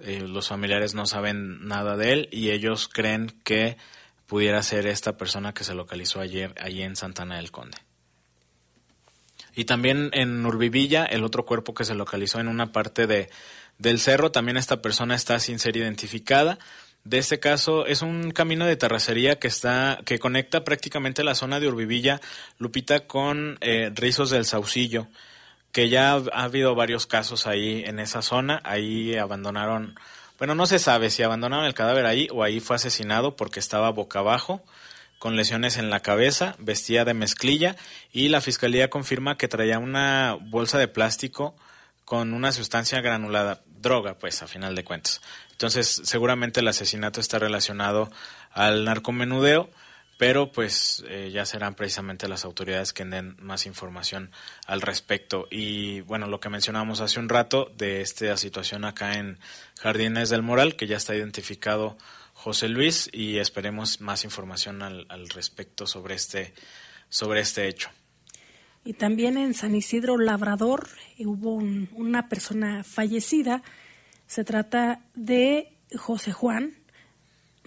[0.00, 3.76] Eh, los familiares no saben nada de él y ellos creen que
[4.26, 7.78] pudiera ser esta persona que se localizó ayer allí en Santana del Conde.
[9.54, 13.30] Y también en Urbivilla, el otro cuerpo que se localizó en una parte de,
[13.78, 16.58] del cerro, también esta persona está sin ser identificada.
[17.04, 21.60] De este caso es un camino de terracería que está que conecta prácticamente la zona
[21.60, 22.20] de Urbivilla,
[22.58, 25.06] Lupita, con eh, Rizos del Saucillo,
[25.74, 28.62] que ya ha habido varios casos ahí en esa zona.
[28.64, 29.94] Ahí abandonaron
[30.38, 33.90] bueno, no se sabe si abandonaron el cadáver ahí o ahí fue asesinado porque estaba
[33.90, 34.64] boca abajo,
[35.18, 37.76] con lesiones en la cabeza, vestía de mezclilla
[38.12, 41.56] y la fiscalía confirma que traía una bolsa de plástico
[42.04, 45.22] con una sustancia granulada, droga, pues a final de cuentas.
[45.52, 48.10] Entonces, seguramente el asesinato está relacionado
[48.50, 49.70] al narcomenudeo
[50.16, 54.30] pero pues eh, ya serán precisamente las autoridades que den más información
[54.66, 55.46] al respecto.
[55.50, 59.38] Y bueno, lo que mencionábamos hace un rato de esta situación acá en
[59.80, 61.96] Jardines del Moral, que ya está identificado
[62.32, 66.54] José Luis y esperemos más información al, al respecto sobre este,
[67.08, 67.90] sobre este hecho.
[68.84, 73.62] Y también en San Isidro Labrador hubo una persona fallecida.
[74.26, 76.74] Se trata de José Juan,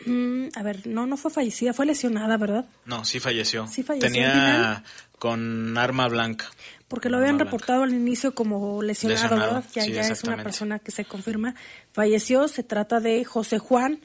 [0.06, 2.66] Mm, a ver, no, no fue fallecida, fue lesionada, ¿verdad?
[2.86, 3.68] No, sí falleció.
[3.68, 4.10] Sí falleció.
[4.10, 4.84] Tenía
[5.18, 6.46] con arma blanca.
[6.88, 9.64] Porque lo habían reportado al inicio como lesionado, ¿verdad?
[9.74, 11.54] Ya, ya es una persona que se confirma.
[11.92, 14.00] Falleció, se trata de José Juan.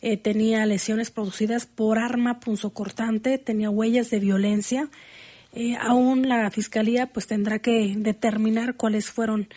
[0.00, 4.88] Eh, tenía lesiones producidas por arma punzocortante, tenía huellas de violencia.
[5.52, 9.48] Eh, aún la fiscalía pues tendrá que determinar cuáles fueron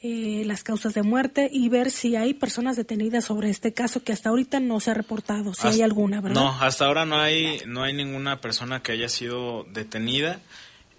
[0.00, 4.12] eh, las causas de muerte y ver si hay personas detenidas sobre este caso que
[4.12, 6.40] hasta ahorita no se ha reportado, si hay alguna, ¿verdad?
[6.40, 10.40] No, hasta ahora no hay, no hay ninguna persona que haya sido detenida.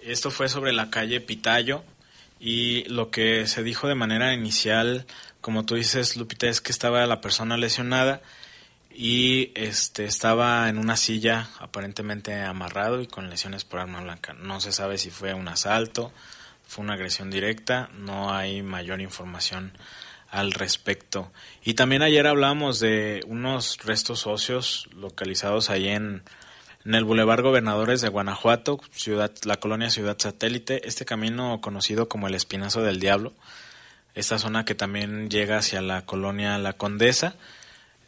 [0.01, 1.83] Esto fue sobre la calle Pitayo
[2.39, 5.05] y lo que se dijo de manera inicial,
[5.41, 8.21] como tú dices, Lupita, es que estaba la persona lesionada
[8.93, 14.33] y este estaba en una silla aparentemente amarrado y con lesiones por arma blanca.
[14.33, 16.11] No se sabe si fue un asalto,
[16.69, 19.73] fue una agresión directa, no hay mayor información
[20.29, 21.31] al respecto.
[21.63, 26.21] Y también ayer hablamos de unos restos óseos localizados ahí en,
[26.85, 32.27] en el Boulevard Gobernadores de Guanajuato, ciudad, la colonia Ciudad Satélite, este camino conocido como
[32.27, 33.33] el Espinazo del Diablo,
[34.13, 37.35] esta zona que también llega hacia la colonia La Condesa.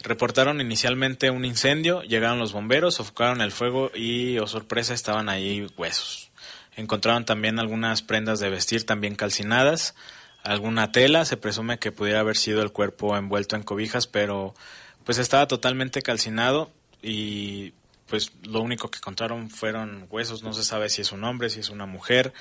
[0.04, 5.66] Reportaron inicialmente un incendio, llegaron los bomberos, sofocaron el fuego y, oh sorpresa, estaban ahí
[5.76, 6.31] huesos.
[6.76, 9.94] Encontraron también algunas prendas de vestir también calcinadas,
[10.42, 14.54] alguna tela, se presume que pudiera haber sido el cuerpo envuelto en cobijas, pero
[15.04, 16.70] pues estaba totalmente calcinado
[17.02, 17.74] y
[18.06, 21.60] pues lo único que encontraron fueron huesos, no se sabe si es un hombre, si
[21.60, 22.32] es una mujer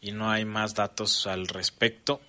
[0.00, 2.20] y no hay más datos al respecto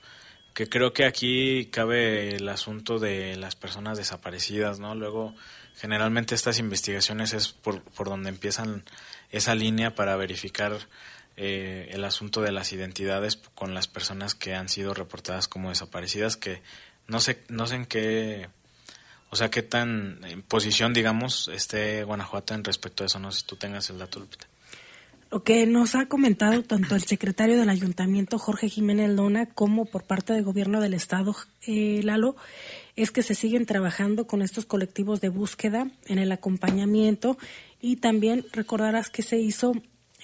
[0.59, 4.93] que creo que aquí cabe el asunto de las personas desaparecidas, ¿no?
[4.93, 5.33] Luego,
[5.77, 8.83] generalmente estas investigaciones es por, por donde empiezan
[9.31, 10.77] esa línea para verificar
[11.41, 16.35] eh, el asunto de las identidades con las personas que han sido reportadas como desaparecidas,
[16.35, 16.61] que
[17.07, 18.49] no sé, no sé en qué,
[19.29, 23.39] o sea, qué tan en posición, digamos, esté Guanajuato en respecto a eso, no sé
[23.39, 24.47] si tú tengas el dato, Lupita.
[25.31, 30.03] Lo que nos ha comentado tanto el secretario del ayuntamiento, Jorge Jiménez Lona, como por
[30.03, 32.35] parte del gobierno del estado, eh, Lalo,
[32.97, 37.37] es que se siguen trabajando con estos colectivos de búsqueda en el acompañamiento
[37.79, 39.71] y también recordarás que se hizo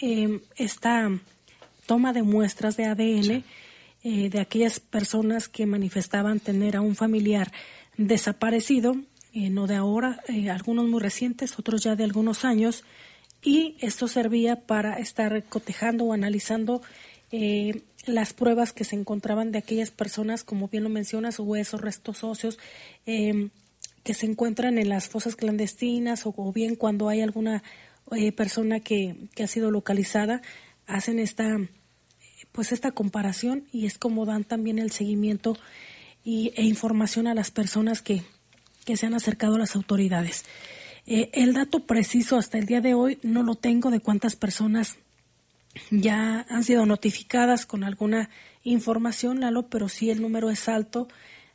[0.02, 1.10] em, esta
[1.86, 3.44] toma de muestras de ADN
[4.04, 7.52] eh, de aquellas personas que manifestaban tener a un familiar
[7.98, 8.96] desaparecido,
[9.34, 10.22] eh, no de ahora,
[10.52, 12.84] algunos muy recientes, otros ya de algunos años,
[13.42, 16.82] y esto servía para estar cotejando o analizando
[17.32, 22.24] eh, las pruebas que se encontraban de aquellas personas, como bien lo mencionas, huesos, restos
[22.24, 22.60] óseos,
[23.06, 23.50] em,
[24.04, 27.64] que se encuentran en las fosas clandestinas o, bien cuando hay alguna
[28.12, 30.42] eh, persona que, que, ha sido localizada,
[30.88, 31.58] hacen esta,
[32.52, 35.58] pues esta comparación y es como dan también el seguimiento
[36.24, 38.24] y, e información a las personas que,
[38.86, 40.46] que se han acercado a las autoridades.
[41.06, 44.98] Eh, el dato preciso hasta el día de hoy no lo tengo de cuántas personas
[45.92, 48.30] ya han sido notificadas con alguna
[48.64, 51.08] información, Lalo, pero sí el número es alto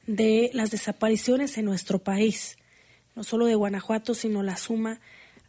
[0.07, 2.59] de las desapariciones en nuestro país,
[3.15, 5.01] no solo de Guanajuato, sino la suma.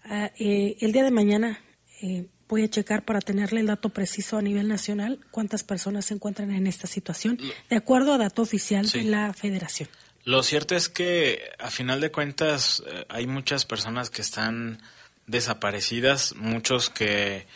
[0.05, 1.59] Ah, eh, el día de mañana
[2.01, 6.13] eh, voy a checar para tenerle el dato preciso a nivel nacional cuántas personas se
[6.13, 7.39] encuentran en esta situación,
[7.69, 9.89] de acuerdo a dato oficial de la Federación.
[10.23, 14.81] Lo cierto es que a final de cuentas eh, hay muchas personas que están
[15.27, 17.47] desaparecidas, muchos que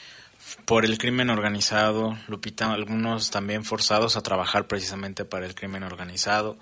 [0.65, 6.57] por el crimen organizado, Lupita, algunos también forzados a trabajar precisamente para el crimen organizado,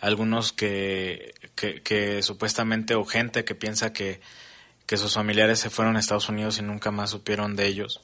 [0.00, 4.20] algunos que, que, supuestamente o gente que piensa que,
[4.92, 8.02] que sus familiares se fueron a Estados Unidos y nunca más supieron de ellos.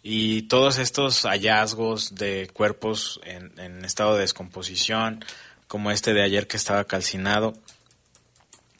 [0.00, 5.24] Y todos estos hallazgos de cuerpos en, estado de descomposición,
[5.66, 7.54] como este de ayer que estaba calcinado.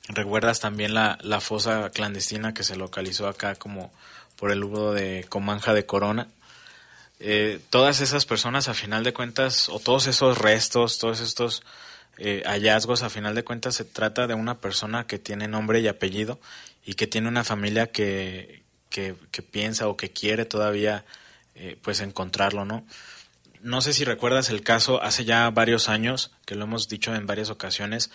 [0.06, 3.92] Recuerdas también la, la fosa clandestina que se localizó acá como
[4.36, 6.28] por el lugar de Comanja de Corona.
[7.18, 11.64] Eh, todas esas personas a final de cuentas, o todos esos restos, todos estos
[12.16, 15.88] eh, hallazgos, a final de cuentas se trata de una persona que tiene nombre y
[15.88, 16.38] apellido
[16.84, 21.04] y que tiene una familia que, que, piensa o que quiere todavía
[21.54, 22.84] eh, pues encontrarlo, ¿no?
[23.64, 27.26] no sé si recuerdas el caso hace ya varios años, que lo hemos dicho en
[27.26, 28.10] varias ocasiones,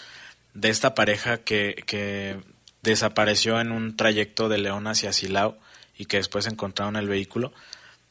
[0.54, 2.40] de esta pareja que, que
[2.84, 5.58] desapareció en un trayecto de León hacia Silao
[5.98, 7.52] y que después encontraron el vehículo.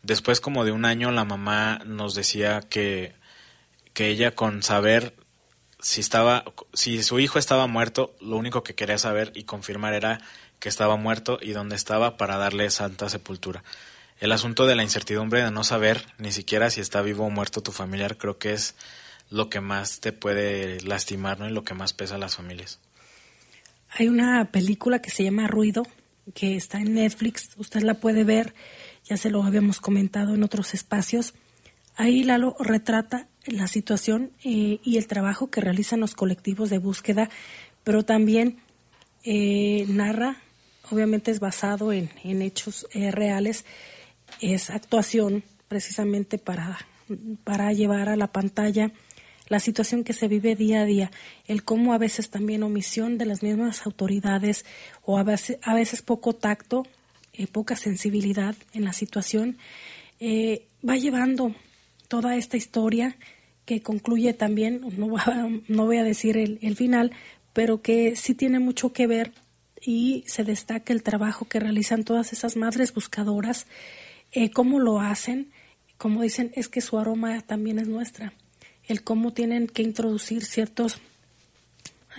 [0.02, 3.14] Después como de un año la mamá nos decía que,
[3.94, 5.14] que ella con saber
[5.80, 10.20] si estaba si su hijo estaba muerto, lo único que quería saber y confirmar era
[10.58, 13.62] que estaba muerto y dónde estaba para darle santa sepultura
[14.20, 17.62] el asunto de la incertidumbre de no saber ni siquiera si está vivo o muerto
[17.62, 18.74] tu familiar, creo que es
[19.30, 21.48] lo que más te puede lastimar, ¿no?
[21.48, 22.80] Y lo que más pesa a las familias.
[23.90, 25.86] Hay una película que se llama Ruido,
[26.34, 28.54] que está en Netflix, usted la puede ver,
[29.04, 31.34] ya se lo habíamos comentado en otros espacios.
[31.96, 37.30] Ahí Lalo retrata la situación eh, y el trabajo que realizan los colectivos de búsqueda,
[37.84, 38.58] pero también
[39.24, 40.36] eh, narra,
[40.90, 43.64] obviamente es basado en, hechos eh, reales,
[44.40, 46.78] es actuación precisamente para,
[47.44, 48.92] para llevar a la pantalla
[49.48, 51.10] la situación que se vive día a día,
[51.46, 54.64] el cómo a veces también omisión de las mismas autoridades
[55.04, 56.86] o a veces, a veces poco tacto,
[57.32, 59.56] eh, poca sensibilidad en la situación,
[60.20, 61.54] eh, va llevando
[62.08, 63.16] toda esta historia
[63.64, 65.14] que concluye también, no,
[65.68, 67.12] no voy a decir el, el final,
[67.52, 69.32] pero que sí tiene mucho que ver
[69.84, 73.66] y se destaca el trabajo que realizan todas esas madres buscadoras
[74.32, 75.50] eh, ¿Cómo lo hacen?
[75.96, 78.34] Como dicen, es que su aroma también es nuestra.
[78.86, 81.00] El cómo tienen que introducir ciertos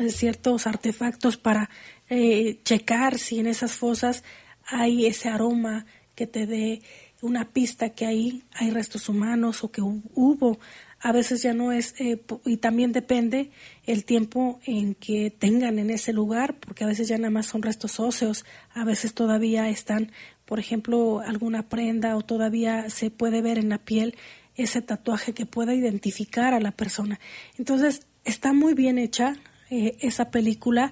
[0.09, 1.69] ciertos artefactos para
[2.09, 4.23] eh, checar si en esas fosas
[4.65, 5.85] hay ese aroma
[6.15, 6.81] que te dé
[7.21, 10.59] una pista que ahí hay restos humanos o que hubo.
[11.01, 13.51] A veces ya no es, eh, y también depende
[13.85, 17.61] el tiempo en que tengan en ese lugar, porque a veces ya nada más son
[17.61, 20.11] restos óseos, a veces todavía están,
[20.45, 24.15] por ejemplo, alguna prenda o todavía se puede ver en la piel
[24.55, 27.19] ese tatuaje que pueda identificar a la persona.
[27.57, 29.35] Entonces, está muy bien hecha
[29.69, 30.91] eh, esa película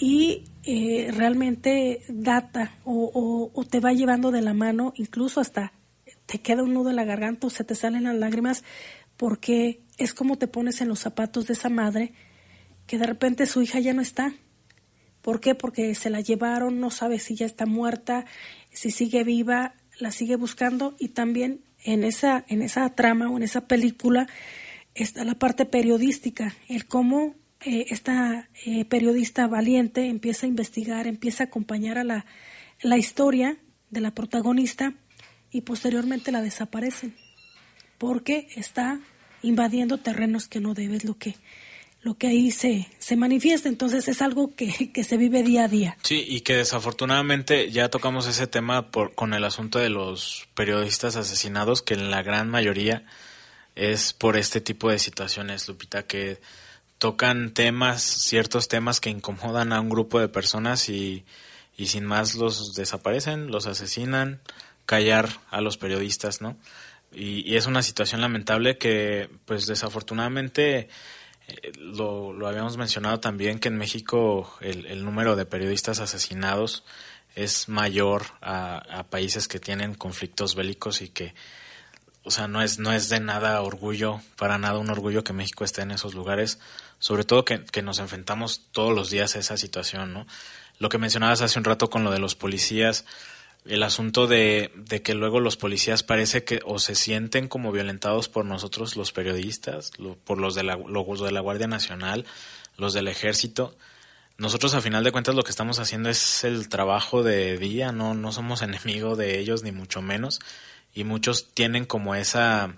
[0.00, 5.72] y eh, realmente data o, o, te va llevando de la mano, incluso hasta
[6.26, 8.64] te queda un nudo en la garganta o se te salen las lágrimas,
[9.16, 12.12] porque es como te pones en los zapatos de esa madre
[12.86, 14.34] que de repente su hija ya no está.
[15.22, 15.54] ¿Por qué?
[15.54, 18.26] Porque se la llevaron, no sabe si ya está muerta,
[18.72, 23.42] si sigue viva, la sigue buscando y también en esa, en esa trama o en
[23.42, 24.26] esa película
[24.94, 27.34] está la parte periodística, el cómo
[27.64, 32.26] eh, esta eh, periodista valiente empieza a investigar, empieza a acompañar a la,
[32.82, 33.56] la historia
[33.90, 34.92] de la protagonista
[35.50, 37.14] y posteriormente la desaparecen
[37.98, 39.00] porque está
[39.42, 41.36] invadiendo terrenos que no debes, lo que
[42.04, 43.68] lo que ahí se, se manifiesta.
[43.68, 45.96] Entonces es algo que, que, se vive día a día.
[46.02, 51.16] Sí, y que desafortunadamente ya tocamos ese tema por, con el asunto de los periodistas
[51.16, 53.06] asesinados, que en la gran mayoría
[53.74, 56.40] es por este tipo de situaciones, Lupita, que
[56.98, 61.24] tocan temas, ciertos temas que incomodan a un grupo de personas y,
[61.76, 64.40] y sin más los desaparecen, los asesinan,
[64.86, 66.56] callar a los periodistas, ¿no?
[67.14, 70.88] Y, es una situación lamentable que, pues desafortunadamente,
[71.46, 76.84] eh, lo, lo, habíamos mencionado también que en México el, el número de periodistas asesinados
[77.34, 81.34] es mayor a, a, países que tienen conflictos bélicos y que,
[82.22, 85.64] o sea, no es, no es de nada orgullo, para nada un orgullo que México
[85.64, 86.58] esté en esos lugares,
[86.98, 90.26] sobre todo que, que nos enfrentamos todos los días a esa situación, ¿no?
[90.78, 93.04] Lo que mencionabas hace un rato con lo de los policías,
[93.64, 98.28] el asunto de, de, que luego los policías parece que o se sienten como violentados
[98.28, 99.90] por nosotros los periodistas,
[100.24, 102.26] por los de, la, de la Guardia Nacional,
[102.76, 103.74] los del ejército.
[104.36, 108.14] Nosotros a final de cuentas lo que estamos haciendo es el trabajo de día, no,
[108.14, 110.40] no somos enemigos de ellos ni mucho menos.
[110.92, 112.76] Y muchos tienen como esa,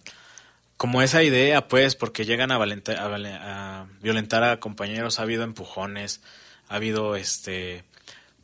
[0.76, 6.22] como esa idea pues porque llegan a, a, a violentar a compañeros, ha habido empujones,
[6.68, 7.84] ha habido este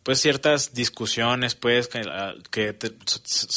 [0.03, 2.76] pues ciertas discusiones, pues, que, ah, que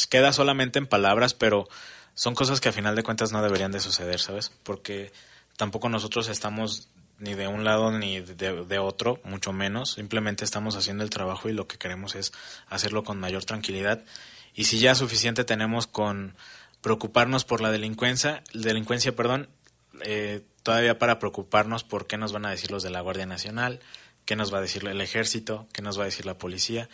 [0.08, 1.68] queda solamente en palabras, pero
[2.14, 4.52] son cosas que a final de cuentas no deberían de suceder, ¿sabes?
[4.62, 5.12] Porque
[5.56, 6.88] tampoco nosotros estamos
[7.18, 9.94] ni de un lado ni de, de, otro, mucho menos.
[9.94, 12.32] Simplemente estamos haciendo el trabajo y lo que queremos es
[12.68, 14.04] hacerlo con mayor tranquilidad.
[14.54, 16.36] Y si ya suficiente tenemos con
[16.80, 19.48] preocuparnos por la delincuencia, delincuencia, perdón,
[20.02, 23.80] eh, todavía para preocuparnos por qué nos van a decir los de la Guardia Nacional,
[24.26, 26.90] qué nos va a decir el ejército, qué nos va a decir la policía.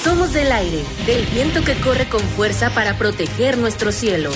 [0.06, 4.30] somos del aire, del viento que corre con fuerza para proteger nuestro cielo.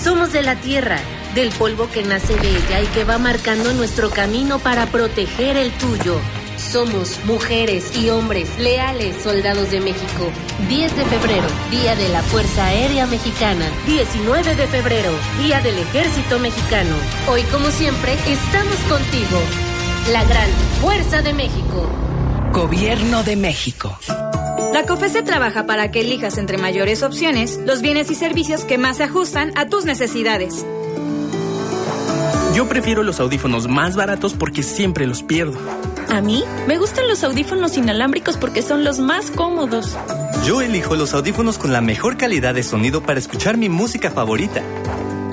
[0.00, 1.00] Somos de la tierra,
[1.34, 5.72] del polvo que nace de ella y que va marcando nuestro camino para proteger el
[5.72, 6.20] tuyo.
[6.56, 10.30] Somos mujeres y hombres leales soldados de México.
[10.68, 13.68] 10 de febrero, Día de la Fuerza Aérea Mexicana.
[13.86, 15.10] 19 de febrero,
[15.42, 16.94] Día del Ejército Mexicano.
[17.28, 19.40] Hoy, como siempre, estamos contigo.
[20.12, 20.48] La gran
[20.80, 21.90] Fuerza de México.
[22.52, 23.98] Gobierno de México.
[24.72, 28.98] La COFESE trabaja para que elijas entre mayores opciones los bienes y servicios que más
[28.98, 30.64] se ajustan a tus necesidades.
[32.54, 35.58] Yo prefiero los audífonos más baratos porque siempre los pierdo.
[36.08, 39.96] A mí me gustan los audífonos inalámbricos porque son los más cómodos.
[40.46, 44.62] Yo elijo los audífonos con la mejor calidad de sonido para escuchar mi música favorita.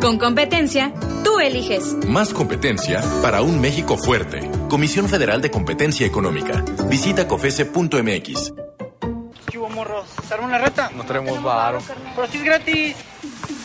[0.02, 1.96] Con competencia, tú eliges.
[2.08, 4.50] Más competencia para un México fuerte.
[4.70, 6.64] Comisión Federal de Competencia Económica.
[6.90, 8.67] Visita cofese.mx
[9.98, 10.10] morros.
[10.28, 10.92] ¿Se arma una reta?
[10.96, 11.80] No tenemos varo.
[12.16, 12.96] Pero si es gratis.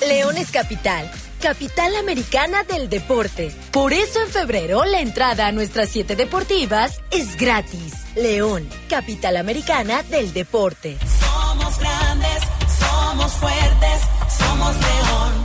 [0.06, 1.10] León es capital.
[1.40, 3.52] Capital Americana del Deporte.
[3.72, 7.94] Por eso en febrero la entrada a nuestras siete deportivas es gratis.
[8.14, 10.98] León, Capital Americana del Deporte.
[11.20, 12.38] Somos grandes,
[12.78, 14.02] somos fuertes,
[14.38, 15.41] somos León.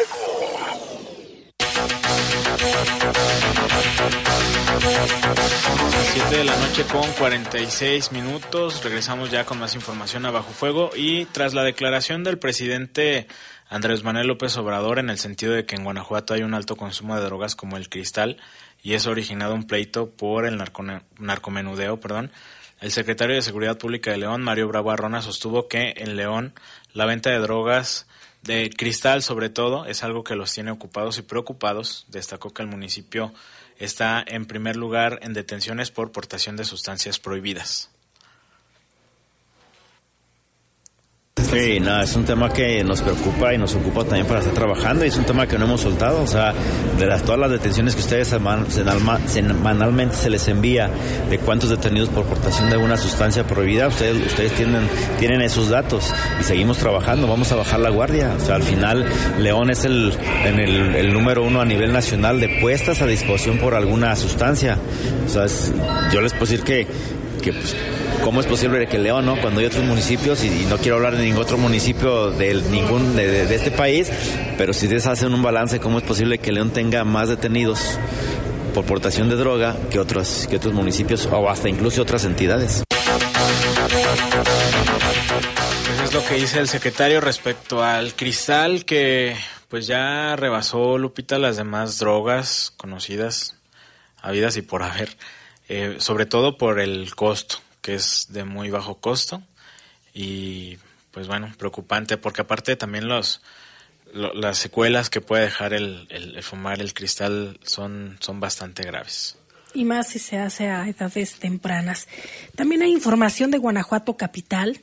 [5.02, 8.84] 7 de la noche con 46 minutos.
[8.84, 13.26] Regresamos ya con más información a Bajo Fuego y tras la declaración del presidente
[13.70, 17.16] Andrés Manuel López Obrador en el sentido de que en Guanajuato hay un alto consumo
[17.16, 18.36] de drogas como el cristal
[18.82, 20.62] y ha originado un pleito por el
[21.18, 22.30] narcomenudeo, perdón.
[22.82, 26.52] El secretario de Seguridad Pública de León, Mario Bravo Arrona, sostuvo que en León
[26.92, 28.06] la venta de drogas
[28.42, 32.04] de cristal sobre todo es algo que los tiene ocupados y preocupados.
[32.08, 33.32] Destacó que el municipio
[33.80, 37.89] está en primer lugar en detenciones por portación de sustancias prohibidas.
[41.36, 45.04] Sí, no, es un tema que nos preocupa y nos ocupa también para estar trabajando
[45.04, 46.22] y es un tema que no hemos soltado.
[46.22, 46.52] O sea,
[46.98, 50.90] de las, todas las detenciones que ustedes semanalmente se les envía
[51.28, 56.12] de cuántos detenidos por portación de una sustancia prohibida, ustedes, ustedes tienen, tienen esos datos
[56.40, 57.26] y seguimos trabajando.
[57.26, 58.32] Vamos a bajar la guardia.
[58.36, 59.06] O sea, al final,
[59.38, 60.12] León es el,
[60.44, 64.78] en el, número uno a nivel nacional de puestas a disposición por alguna sustancia.
[65.26, 65.46] O sea,
[66.12, 66.86] yo les puedo decir que,
[67.42, 67.74] que pues,
[68.22, 69.40] ¿Cómo es posible que León, ¿no?
[69.40, 73.54] cuando hay otros municipios, y, no quiero hablar de ningún otro municipio de ningún de,
[73.54, 74.10] este país,
[74.58, 77.98] pero si ustedes hacen un balance, ¿cómo es posible que León tenga más detenidos
[78.74, 82.84] por portación de droga que otros, que otros municipios o hasta incluso otras entidades?
[85.86, 89.34] Pues es lo que dice el secretario respecto al cristal que
[89.68, 93.56] pues ya rebasó Lupita las demás drogas conocidas,
[94.20, 95.16] habidas y por haber,
[95.68, 97.58] eh, sobre todo por el costo
[97.94, 99.42] es de muy bajo costo
[100.14, 100.78] y
[101.10, 103.40] pues bueno, preocupante porque aparte también los
[104.12, 109.36] las secuelas que puede dejar el, el, fumar el cristal son, son bastante graves.
[109.72, 112.08] Y más si se hace a edades tempranas.
[112.56, 114.80] También hay información de Guanajuato Capital.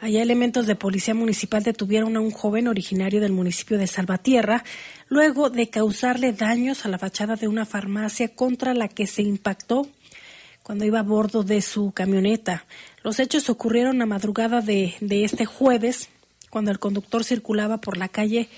[0.00, 4.64] Allá elementos de policía municipal detuvieron a un joven originario del municipio de Salvatierra
[5.08, 9.88] luego de causarle daños a la fachada de una farmacia contra la que se impactó
[10.64, 12.64] cuando iba a bordo de su camioneta.
[13.04, 16.08] Los hechos ocurrieron a madrugada de, este jueves,
[16.50, 18.48] cuando el conductor circulaba por la calle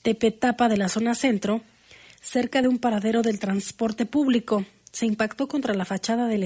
[0.00, 1.60] Tepetapa de la zona centro,
[2.22, 4.64] cerca de un paradero del transporte público.
[4.92, 6.44] Se impactó contra la fachada de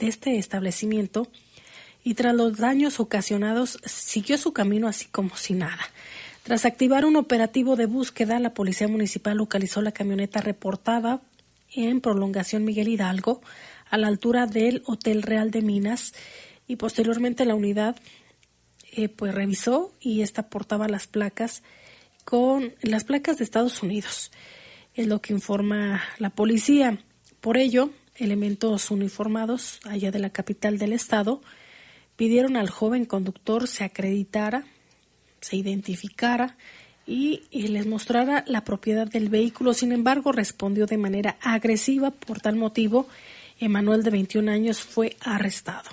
[0.00, 1.28] este establecimiento
[2.02, 5.88] y tras los daños ocasionados siguió su camino así como si nada.
[6.42, 11.20] Tras activar un operativo de búsqueda, la Policía Municipal localizó la camioneta reportada
[11.74, 13.40] en prolongación Miguel Hidalgo
[13.90, 16.14] a la altura del Hotel Real de Minas
[16.66, 17.96] y posteriormente la unidad
[18.92, 21.62] eh, pues revisó y esta portaba las placas
[22.24, 24.30] con las placas de Estados Unidos.
[24.94, 26.98] Es lo que informa la policía.
[27.40, 31.40] Por ello, elementos uniformados allá de la capital del estado
[32.16, 34.64] pidieron al joven conductor se acreditara,
[35.40, 36.56] se identificara
[37.06, 39.72] y, y, les mostrara la propiedad del vehículo.
[39.72, 42.10] Sin embargo, respondió de manera agresiva.
[42.10, 43.08] Por tal motivo,
[43.58, 45.90] Emanuel, de 21 años, fue arrestado.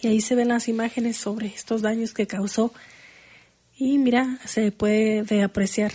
[0.00, 2.72] Y ahí se ven las imágenes sobre estos daños que causó.
[3.76, 5.92] Y mira, se puede apreciar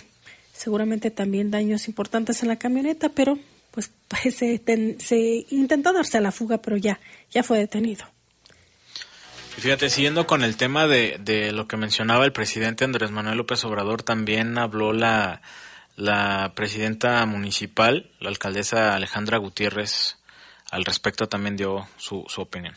[0.52, 3.38] seguramente también daños importantes en la camioneta, pero
[3.72, 3.90] pues
[4.34, 4.62] se,
[4.98, 7.00] se intentó darse a la fuga, pero ya,
[7.30, 8.04] ya fue detenido.
[9.56, 13.64] Fíjate, siguiendo con el tema de, de lo que mencionaba el presidente Andrés Manuel López
[13.64, 15.42] Obrador, también habló la,
[15.96, 20.16] la presidenta municipal, la alcaldesa Alejandra Gutiérrez
[20.72, 22.74] al respecto también dio su, su opinión.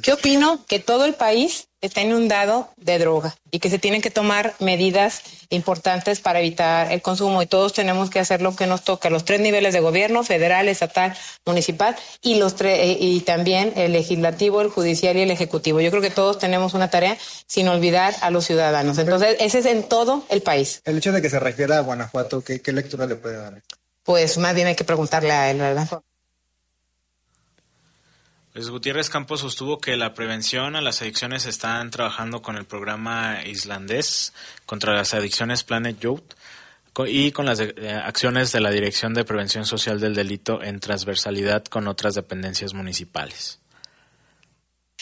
[0.00, 0.64] ¿Qué opino?
[0.66, 5.22] Que todo el país está inundado de droga y que se tienen que tomar medidas
[5.50, 9.26] importantes para evitar el consumo y todos tenemos que hacer lo que nos toca, los
[9.26, 11.14] tres niveles de gobierno, federal, estatal,
[11.44, 15.80] municipal y los tres y también el legislativo, el judicial y el ejecutivo.
[15.82, 18.96] Yo creo que todos tenemos una tarea sin olvidar a los ciudadanos.
[18.96, 20.80] Entonces, ese es en todo el país.
[20.84, 23.60] El hecho de que se refiera a Guanajuato, ¿qué, qué lectura le puede dar?
[24.04, 26.02] Pues más bien hay que preguntarle a él, ¿verdad?
[28.54, 34.34] Gutiérrez Campos sostuvo que la prevención a las adicciones están trabajando con el programa islandés
[34.66, 36.34] contra las adicciones Planet Youth
[37.06, 41.88] y con las acciones de la Dirección de Prevención Social del Delito en transversalidad con
[41.88, 43.61] otras dependencias municipales.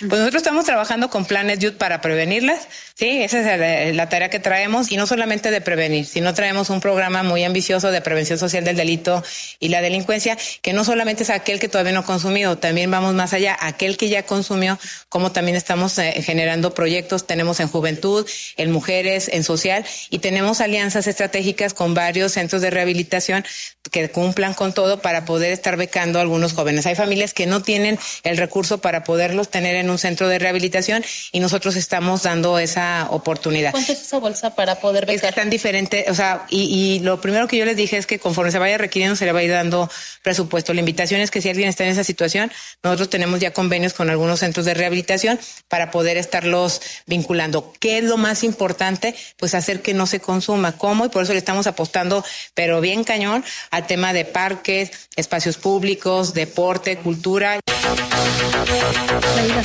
[0.00, 4.38] Pues nosotros estamos trabajando con planes Youth para prevenirlas, sí, esa es la, tarea que
[4.38, 8.64] traemos y no solamente de prevenir, sino traemos un programa muy ambicioso de prevención social
[8.64, 9.22] del delito
[9.58, 13.12] y la delincuencia, que no solamente es aquel que todavía no ha consumido, también vamos
[13.12, 14.78] más allá, aquel que ya consumió,
[15.10, 18.26] como también estamos eh, generando proyectos, tenemos en juventud,
[18.56, 23.44] en mujeres, en social y tenemos alianzas estratégicas con varios centros de rehabilitación
[23.90, 26.86] que cumplan con todo para poder estar becando a algunos jóvenes.
[26.86, 31.04] Hay familias que no tienen el recurso para poderlos tener en un centro de rehabilitación
[31.32, 33.72] y nosotros estamos dando esa oportunidad.
[33.72, 35.30] ¿Cuánto es esa bolsa para poder becar?
[35.30, 38.18] Es tan diferente, o sea, y, y, lo primero que yo les dije es que
[38.18, 39.90] conforme se vaya requiriendo se le va a ir dando
[40.22, 40.72] presupuesto.
[40.72, 42.50] La invitación es que si alguien está en esa situación,
[42.82, 45.38] nosotros tenemos ya convenios con algunos centros de rehabilitación
[45.68, 47.72] para poder estarlos vinculando.
[47.78, 49.14] ¿Qué es lo más importante?
[49.36, 50.72] Pues hacer que no se consuma.
[50.76, 51.06] ¿Cómo?
[51.06, 52.24] Y por eso le estamos apostando,
[52.54, 57.58] pero bien cañón, al tema de parques, espacios públicos, deporte, cultura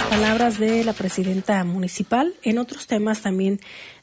[0.10, 2.34] palabras de la presidenta municipal.
[2.44, 3.60] En otros temas también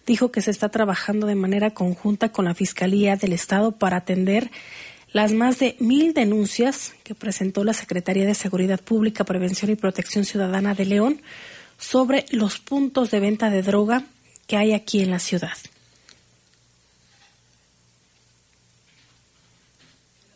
[0.06, 4.50] dijo que se está trabajando de manera conjunta con la Fiscalía del Estado para atender
[5.12, 10.24] las más de mil denuncias que presentó la Secretaría de Seguridad Pública, Prevención y Protección
[10.24, 11.22] Ciudadana de León
[11.78, 14.04] sobre los puntos de venta de droga
[14.46, 15.56] que hay aquí en la ciudad.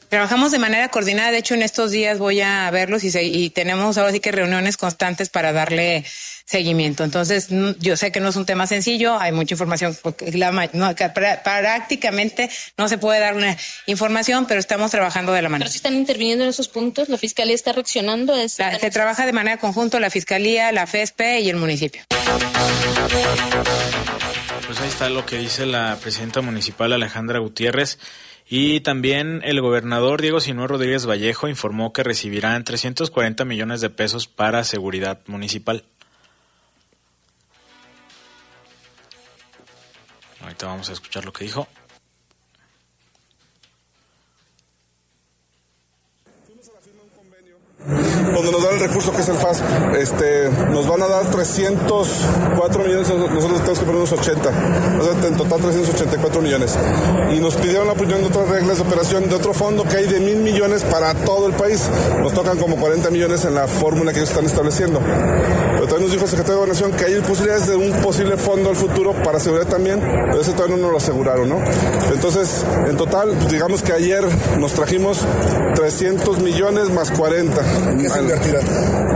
[0.08, 3.98] Trabajamos de manera coordinada, de hecho en estos días voy a verlos y, y tenemos
[3.98, 6.04] ahora sí que reuniones constantes para darle
[6.46, 7.02] seguimiento.
[7.02, 7.48] Entonces,
[7.80, 12.48] yo sé que no es un tema sencillo, hay mucha información, porque la, no, prácticamente
[12.78, 15.64] no se puede dar una información, pero estamos trabajando de la manera.
[15.66, 18.34] Pero si están interviniendo en esos puntos, la Fiscalía está reaccionando.
[18.48, 22.02] se trabaja de manera conjunta la Fiscalía, la FESPE y el municipio.
[24.66, 27.98] Pues ahí está lo que dice la presidenta municipal Alejandra Gutiérrez.
[28.48, 34.28] Y también el gobernador Diego Sinúa Rodríguez Vallejo informó que recibirán 340 millones de pesos
[34.28, 35.84] para seguridad municipal.
[40.40, 41.66] Ahorita vamos a escuchar lo que dijo.
[47.86, 49.64] Donde nos dan el recurso que es el FASP.
[49.98, 54.50] Este, nos van a dar 304 millones, nosotros tenemos que poner unos 80,
[55.00, 56.76] o en total 384 millones.
[57.32, 60.06] Y nos pidieron la opinión de otras reglas de operación de otro fondo que hay
[60.06, 61.88] de mil millones para todo el país.
[62.20, 65.00] Nos tocan como 40 millones en la fórmula que ellos están estableciendo.
[65.74, 68.70] Pero también nos dijo el secretario de Gobernación que hay posibilidades de un posible fondo
[68.70, 71.58] al futuro para seguridad también, pero ese todavía no nos lo aseguraron, ¿no?
[72.12, 74.24] Entonces, en total, pues digamos que ayer
[74.58, 75.20] nos trajimos
[75.74, 77.62] 300 millones más 40.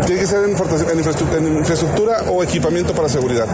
[0.07, 3.47] Tiene que ser en, infraestructura, o equipamiento para seguridad.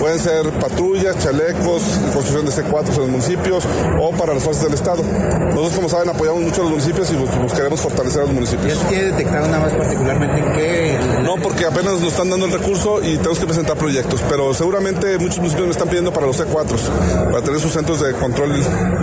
[0.00, 1.82] Pueden ser patrullas, chalecos,
[2.12, 3.64] construcción de C4 en los municipios
[4.00, 5.02] o para las fuerzas del Estado.
[5.02, 8.78] Nosotros, como saben, apoyamos mucho a los municipios y buscaremos fortalecer a los municipios.
[8.90, 10.98] ¿Y que detectado nada más particularmente en qué?
[11.22, 15.18] No, porque apenas nos están dando el recurso y tenemos que presentar proyectos, pero seguramente
[15.18, 18.52] muchos municipios me están pidiendo para los C4, para tener sus centros de control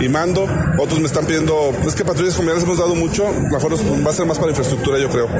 [0.00, 0.46] y mando.
[0.78, 4.26] Otros me están pidiendo, es que patrullas comunales hemos dado mucho, mejor va a ser
[4.26, 5.39] más para infraestructura, yo creo.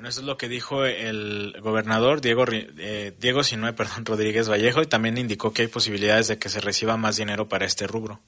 [0.00, 4.80] Bueno, eso es lo que dijo el gobernador Diego, eh, Diego Sinue, perdón, Rodríguez Vallejo
[4.80, 8.18] y también indicó que hay posibilidades de que se reciba más dinero para este rubro.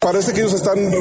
[0.00, 0.92] Parece que ellos están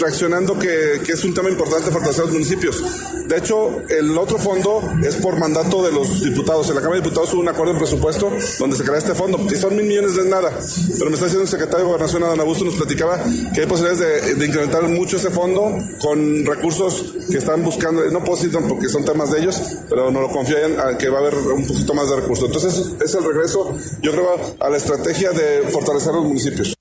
[0.00, 2.82] reaccionando que, es un tema importante fortalecer los municipios.
[3.28, 6.66] De hecho, el otro fondo es por mandato de los diputados.
[6.70, 9.46] En la Cámara de Diputados hubo un acuerdo en presupuesto donde se crea este fondo,
[9.46, 10.50] que son mil millones de nada.
[10.98, 13.22] Pero me está diciendo el secretario de Gobernación, Adán Augusto, nos platicaba
[13.54, 18.02] que hay posibilidades de, incrementar mucho ese fondo con recursos que están buscando.
[18.06, 19.60] No puedo decir porque son temas de ellos,
[19.90, 22.46] pero no lo confían que va a haber un poquito más de recursos.
[22.46, 26.74] Entonces, es el regreso, yo creo, a la estrategia de fortalecer los municipios.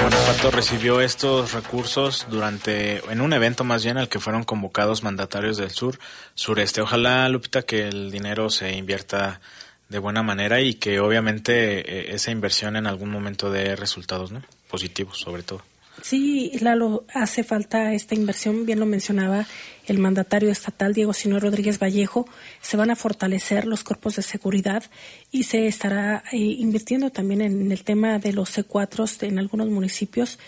[0.00, 5.56] Guanajuato recibió estos recursos durante, en un evento más bien al que fueron convocados mandatarios
[5.56, 5.98] del sur,
[6.34, 6.80] sureste.
[6.80, 9.40] Ojalá, Lupita, que el dinero se invierta
[9.88, 14.42] de buena manera y que obviamente eh, esa inversión en algún momento dé resultados, ¿no?
[14.68, 15.62] Positivos, sobre todo.
[16.00, 19.46] Sí, Lalo, hace falta esta inversión, bien lo mencionaba
[19.86, 22.26] el mandatario estatal Diego Sino Rodríguez Vallejo,
[22.62, 24.84] se van a fortalecer los cuerpos de seguridad
[25.30, 30.38] y se estará eh, invirtiendo también en el tema de los C4 en algunos municipios,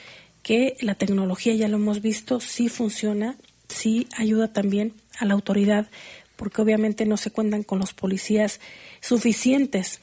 [0.42, 3.36] que la tecnología, ya lo hemos visto, sí funciona,
[3.68, 5.88] sí ayuda también a la autoridad,
[6.36, 8.60] porque obviamente no se cuentan con los policías
[9.00, 10.00] suficientes,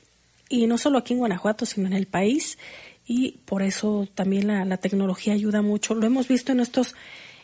[0.49, 2.57] y no solo aquí en Guanajuato, sino en el país
[3.05, 5.95] y por eso también la, tecnología ayuda mucho.
[5.95, 6.95] Lo hemos visto en estos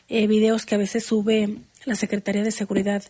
[0.08, 3.04] eh, videos que a veces sube la Secretaría de Seguridad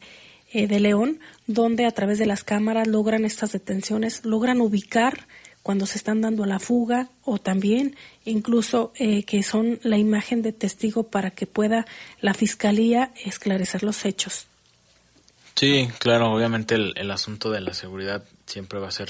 [0.53, 5.27] eh, de León, donde a través de las cámaras logran estas detenciones, logran ubicar
[5.61, 10.41] cuando se están dando a la fuga o también incluso eh, que son la imagen
[10.41, 11.85] de testigo para que pueda
[12.21, 14.47] la fiscalía esclarecer los hechos.
[15.55, 19.09] Sí, claro, obviamente el, el asunto de la seguridad siempre va a ser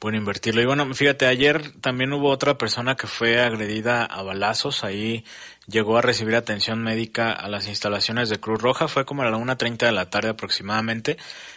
[0.00, 0.62] bueno invertirlo.
[0.62, 5.24] Y bueno, fíjate, ayer también hubo otra persona que fue agredida a balazos, ahí
[5.66, 9.38] llegó a recibir atención médica a las instalaciones de Cruz Roja, fue como a la
[9.38, 11.16] 1.30 de la tarde aproximadamente.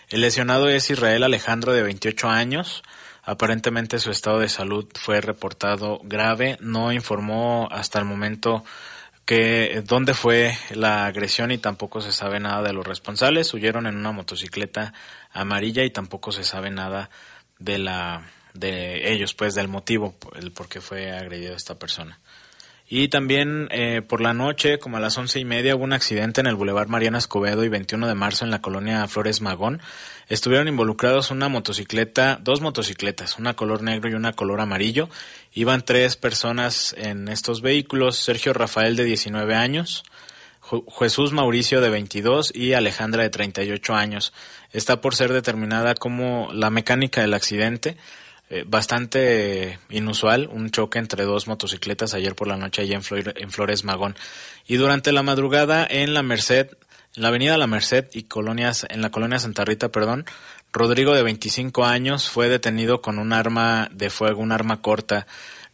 [0.10, 2.84] El lesionado es Israel Alejandro de 28 años,
[3.24, 8.64] aparentemente su estado de salud fue reportado grave, no informó hasta el momento
[9.26, 13.54] que dónde fue la agresión y tampoco se sabe nada de los responsables.
[13.54, 14.92] Huyeron en una motocicleta
[15.32, 17.12] amarilla y tampoco se sabe nada
[17.60, 22.20] de la de ellos, pues del motivo el por qué fue agredido esta persona.
[22.92, 26.42] Y también eh, por la noche, como a las once y media, hubo un accidente
[26.42, 29.80] en el Boulevard Mariana Escobedo y 21 de marzo en la colonia Flores Magón.
[30.28, 35.08] Estuvieron involucrados una motocicleta, dos motocicletas, una color negro y una color amarillo.
[35.54, 40.04] Iban tres personas en estos vehículos, Sergio Rafael de 19 años,
[41.00, 44.34] Jesús Mauricio de 22 y Alejandra de 38 años.
[44.72, 47.98] Está por ser determinada como la mecánica del accidente.
[48.52, 53.52] Eh, bastante inusual, un choque entre dos motocicletas ayer por la noche allá en, en
[53.52, 54.16] Flores Magón.
[54.68, 56.70] Y durante la madrugada en la Merced,
[57.16, 60.26] en la avenida La Merced y colonias, en la colonia Santa Rita, perdón,
[60.72, 65.26] Rodrigo de 25 años fue detenido con un arma de fuego, un arma corta.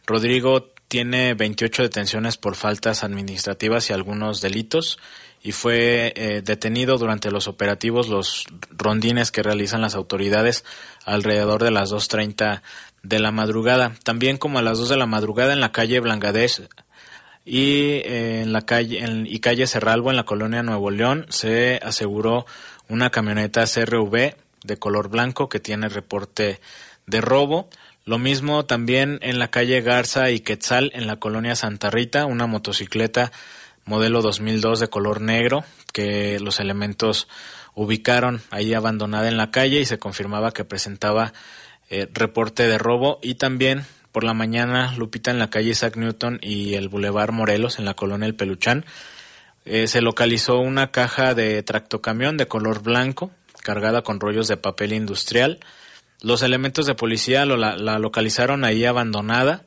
[0.06, 4.98] Rodrigo tiene 28 detenciones por faltas administrativas y algunos delitos
[5.46, 10.64] y fue eh, detenido durante los operativos, los rondines que realizan las autoridades
[11.04, 12.62] alrededor de las 2.30
[13.04, 13.94] de la madrugada.
[14.02, 16.62] También como a las 2 de la madrugada en la calle Blangadesh
[17.44, 22.44] y eh, en la calle y calle Cerralbo en la colonia Nuevo León se aseguró
[22.88, 24.34] una camioneta CRV
[24.64, 26.58] de color blanco que tiene reporte
[27.06, 27.68] de robo.
[28.04, 32.48] Lo mismo también en la calle Garza y Quetzal en la colonia Santa Rita, una
[32.48, 33.30] motocicleta
[33.86, 37.28] modelo 2002 de color negro que los elementos
[37.74, 41.32] ubicaron ahí abandonada en la calle y se confirmaba que presentaba
[41.88, 46.40] eh, reporte de robo y también por la mañana Lupita en la calle Isaac Newton
[46.42, 48.84] y el Boulevard Morelos en la colonia El Peluchán
[49.64, 53.30] eh, se localizó una caja de tractocamión de color blanco
[53.62, 55.58] cargada con rollos de papel industrial.
[56.22, 59.64] Los elementos de policía la localizaron ahí abandonada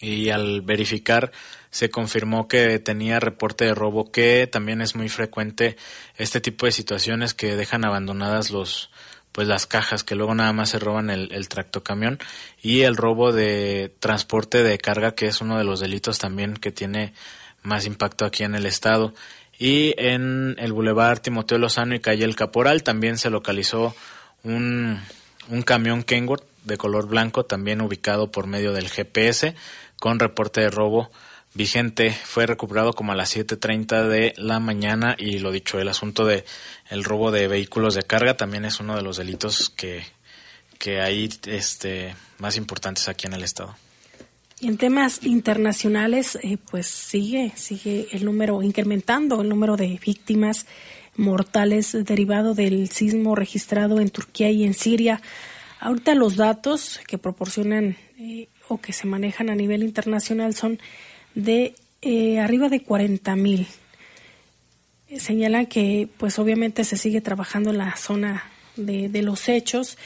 [0.00, 1.30] y al verificar
[1.74, 5.76] se confirmó que tenía reporte de robo, que también es muy frecuente
[6.16, 8.90] este tipo de situaciones que dejan abandonadas los
[9.32, 12.20] pues las cajas que luego nada más se roban el, el tractocamión
[12.62, 16.70] y el robo de transporte de carga que es uno de los delitos también que
[16.70, 17.12] tiene
[17.64, 19.12] más impacto aquí en el estado.
[19.58, 23.96] Y en el bulevar Timoteo Lozano y calle El Caporal también se localizó
[24.44, 25.00] un,
[25.48, 29.56] un camión Kenworth de color blanco también ubicado por medio del GPS
[29.98, 31.10] con reporte de robo
[31.54, 36.26] vigente fue recuperado como a las 7.30 de la mañana y lo dicho, el asunto
[36.26, 36.44] de
[36.90, 40.04] el robo de vehículos de carga también es uno de los delitos que,
[40.78, 43.76] que hay este, más importantes aquí en el Estado.
[44.60, 50.66] Y en temas internacionales, eh, pues sigue, sigue el número, incrementando el número de víctimas
[51.16, 55.20] mortales derivado del sismo registrado en Turquía y en Siria.
[55.80, 60.78] Ahorita los datos que proporcionan eh, o que se manejan a nivel internacional son
[61.34, 63.66] de eh, arriba de 40 mil.
[65.18, 68.44] Señala que pues obviamente se sigue trabajando en la zona
[68.76, 69.96] de, de los hechos.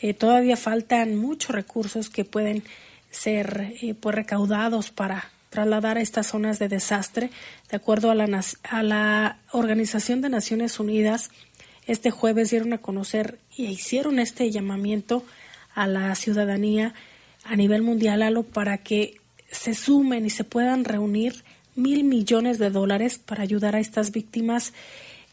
[0.00, 2.62] Eh, todavía faltan muchos recursos que pueden
[3.10, 7.30] ser eh, pues recaudados para trasladar a estas zonas de desastre.
[7.70, 11.30] De acuerdo a la, a la Organización de Naciones Unidas,
[11.86, 15.24] este jueves dieron a conocer y hicieron este llamamiento
[15.74, 16.94] a la ciudadanía
[17.44, 19.17] a nivel mundial, Alo, para que
[19.50, 21.44] se sumen y se puedan reunir
[21.74, 24.72] mil millones de dólares para ayudar a estas víctimas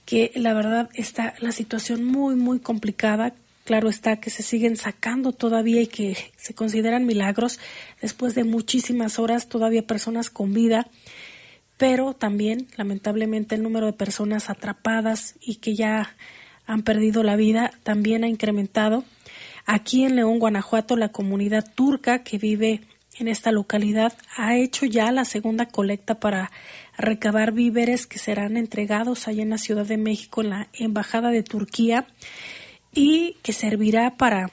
[0.05, 3.33] que la verdad está la situación muy muy complicada.
[3.63, 7.59] Claro está que se siguen sacando todavía y que se consideran milagros
[8.01, 10.87] después de muchísimas horas todavía personas con vida
[11.77, 16.15] pero también lamentablemente el número de personas atrapadas y que ya
[16.65, 19.03] han perdido la vida también ha incrementado.
[19.65, 22.81] Aquí en León Guanajuato la comunidad turca que vive
[23.17, 26.51] en esta localidad ha hecho ya la segunda colecta para
[26.97, 31.43] recabar víveres que serán entregados allá en la Ciudad de México en la Embajada de
[31.43, 32.07] Turquía
[32.93, 34.51] y que servirá para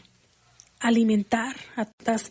[0.81, 2.31] alimentar a estas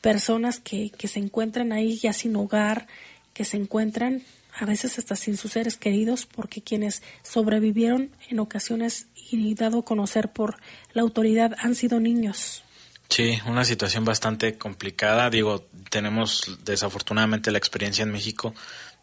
[0.00, 2.86] personas que, que se encuentran ahí ya sin hogar,
[3.32, 4.22] que se encuentran
[4.58, 9.84] a veces hasta sin sus seres queridos, porque quienes sobrevivieron en ocasiones y dado a
[9.84, 10.56] conocer por
[10.92, 12.62] la autoridad han sido niños.
[13.08, 15.30] Sí, una situación bastante complicada.
[15.30, 18.54] Digo, tenemos desafortunadamente la experiencia en México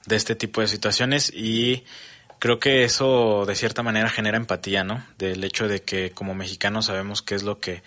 [0.05, 1.83] de este tipo de situaciones y
[2.39, 5.05] creo que eso de cierta manera genera empatía, ¿no?
[5.17, 7.81] Del hecho de que como mexicanos sabemos qué es lo que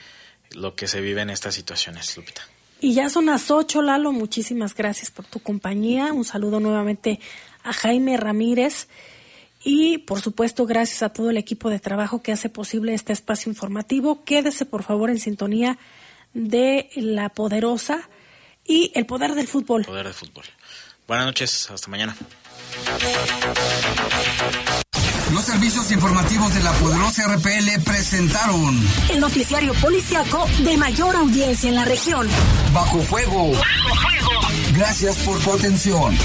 [0.53, 2.43] lo que se vive en estas situaciones, Lupita.
[2.81, 4.13] Y ya son las ocho, Lalo.
[4.13, 6.13] Muchísimas gracias por tu compañía.
[6.13, 7.21] Un saludo nuevamente
[7.65, 8.89] a Jaime Ramírez.
[9.65, 13.51] Y por supuesto, gracias a todo el equipo de trabajo que hace posible este espacio
[13.51, 14.25] informativo.
[14.25, 15.79] Quédese por favor en sintonía
[16.37, 18.09] de La Poderosa
[18.65, 19.85] y el poder del fútbol.
[19.85, 20.45] Poder del fútbol.
[21.09, 22.15] Buenas noches, hasta mañana.
[25.33, 28.79] Los servicios informativos de la poderosa RPL presentaron
[29.11, 32.29] el noticiario policiaco de mayor audiencia en la región.
[32.73, 33.53] Bajo fuego.
[33.53, 34.31] Bajo fuego.
[34.75, 36.17] Gracias por tu atención.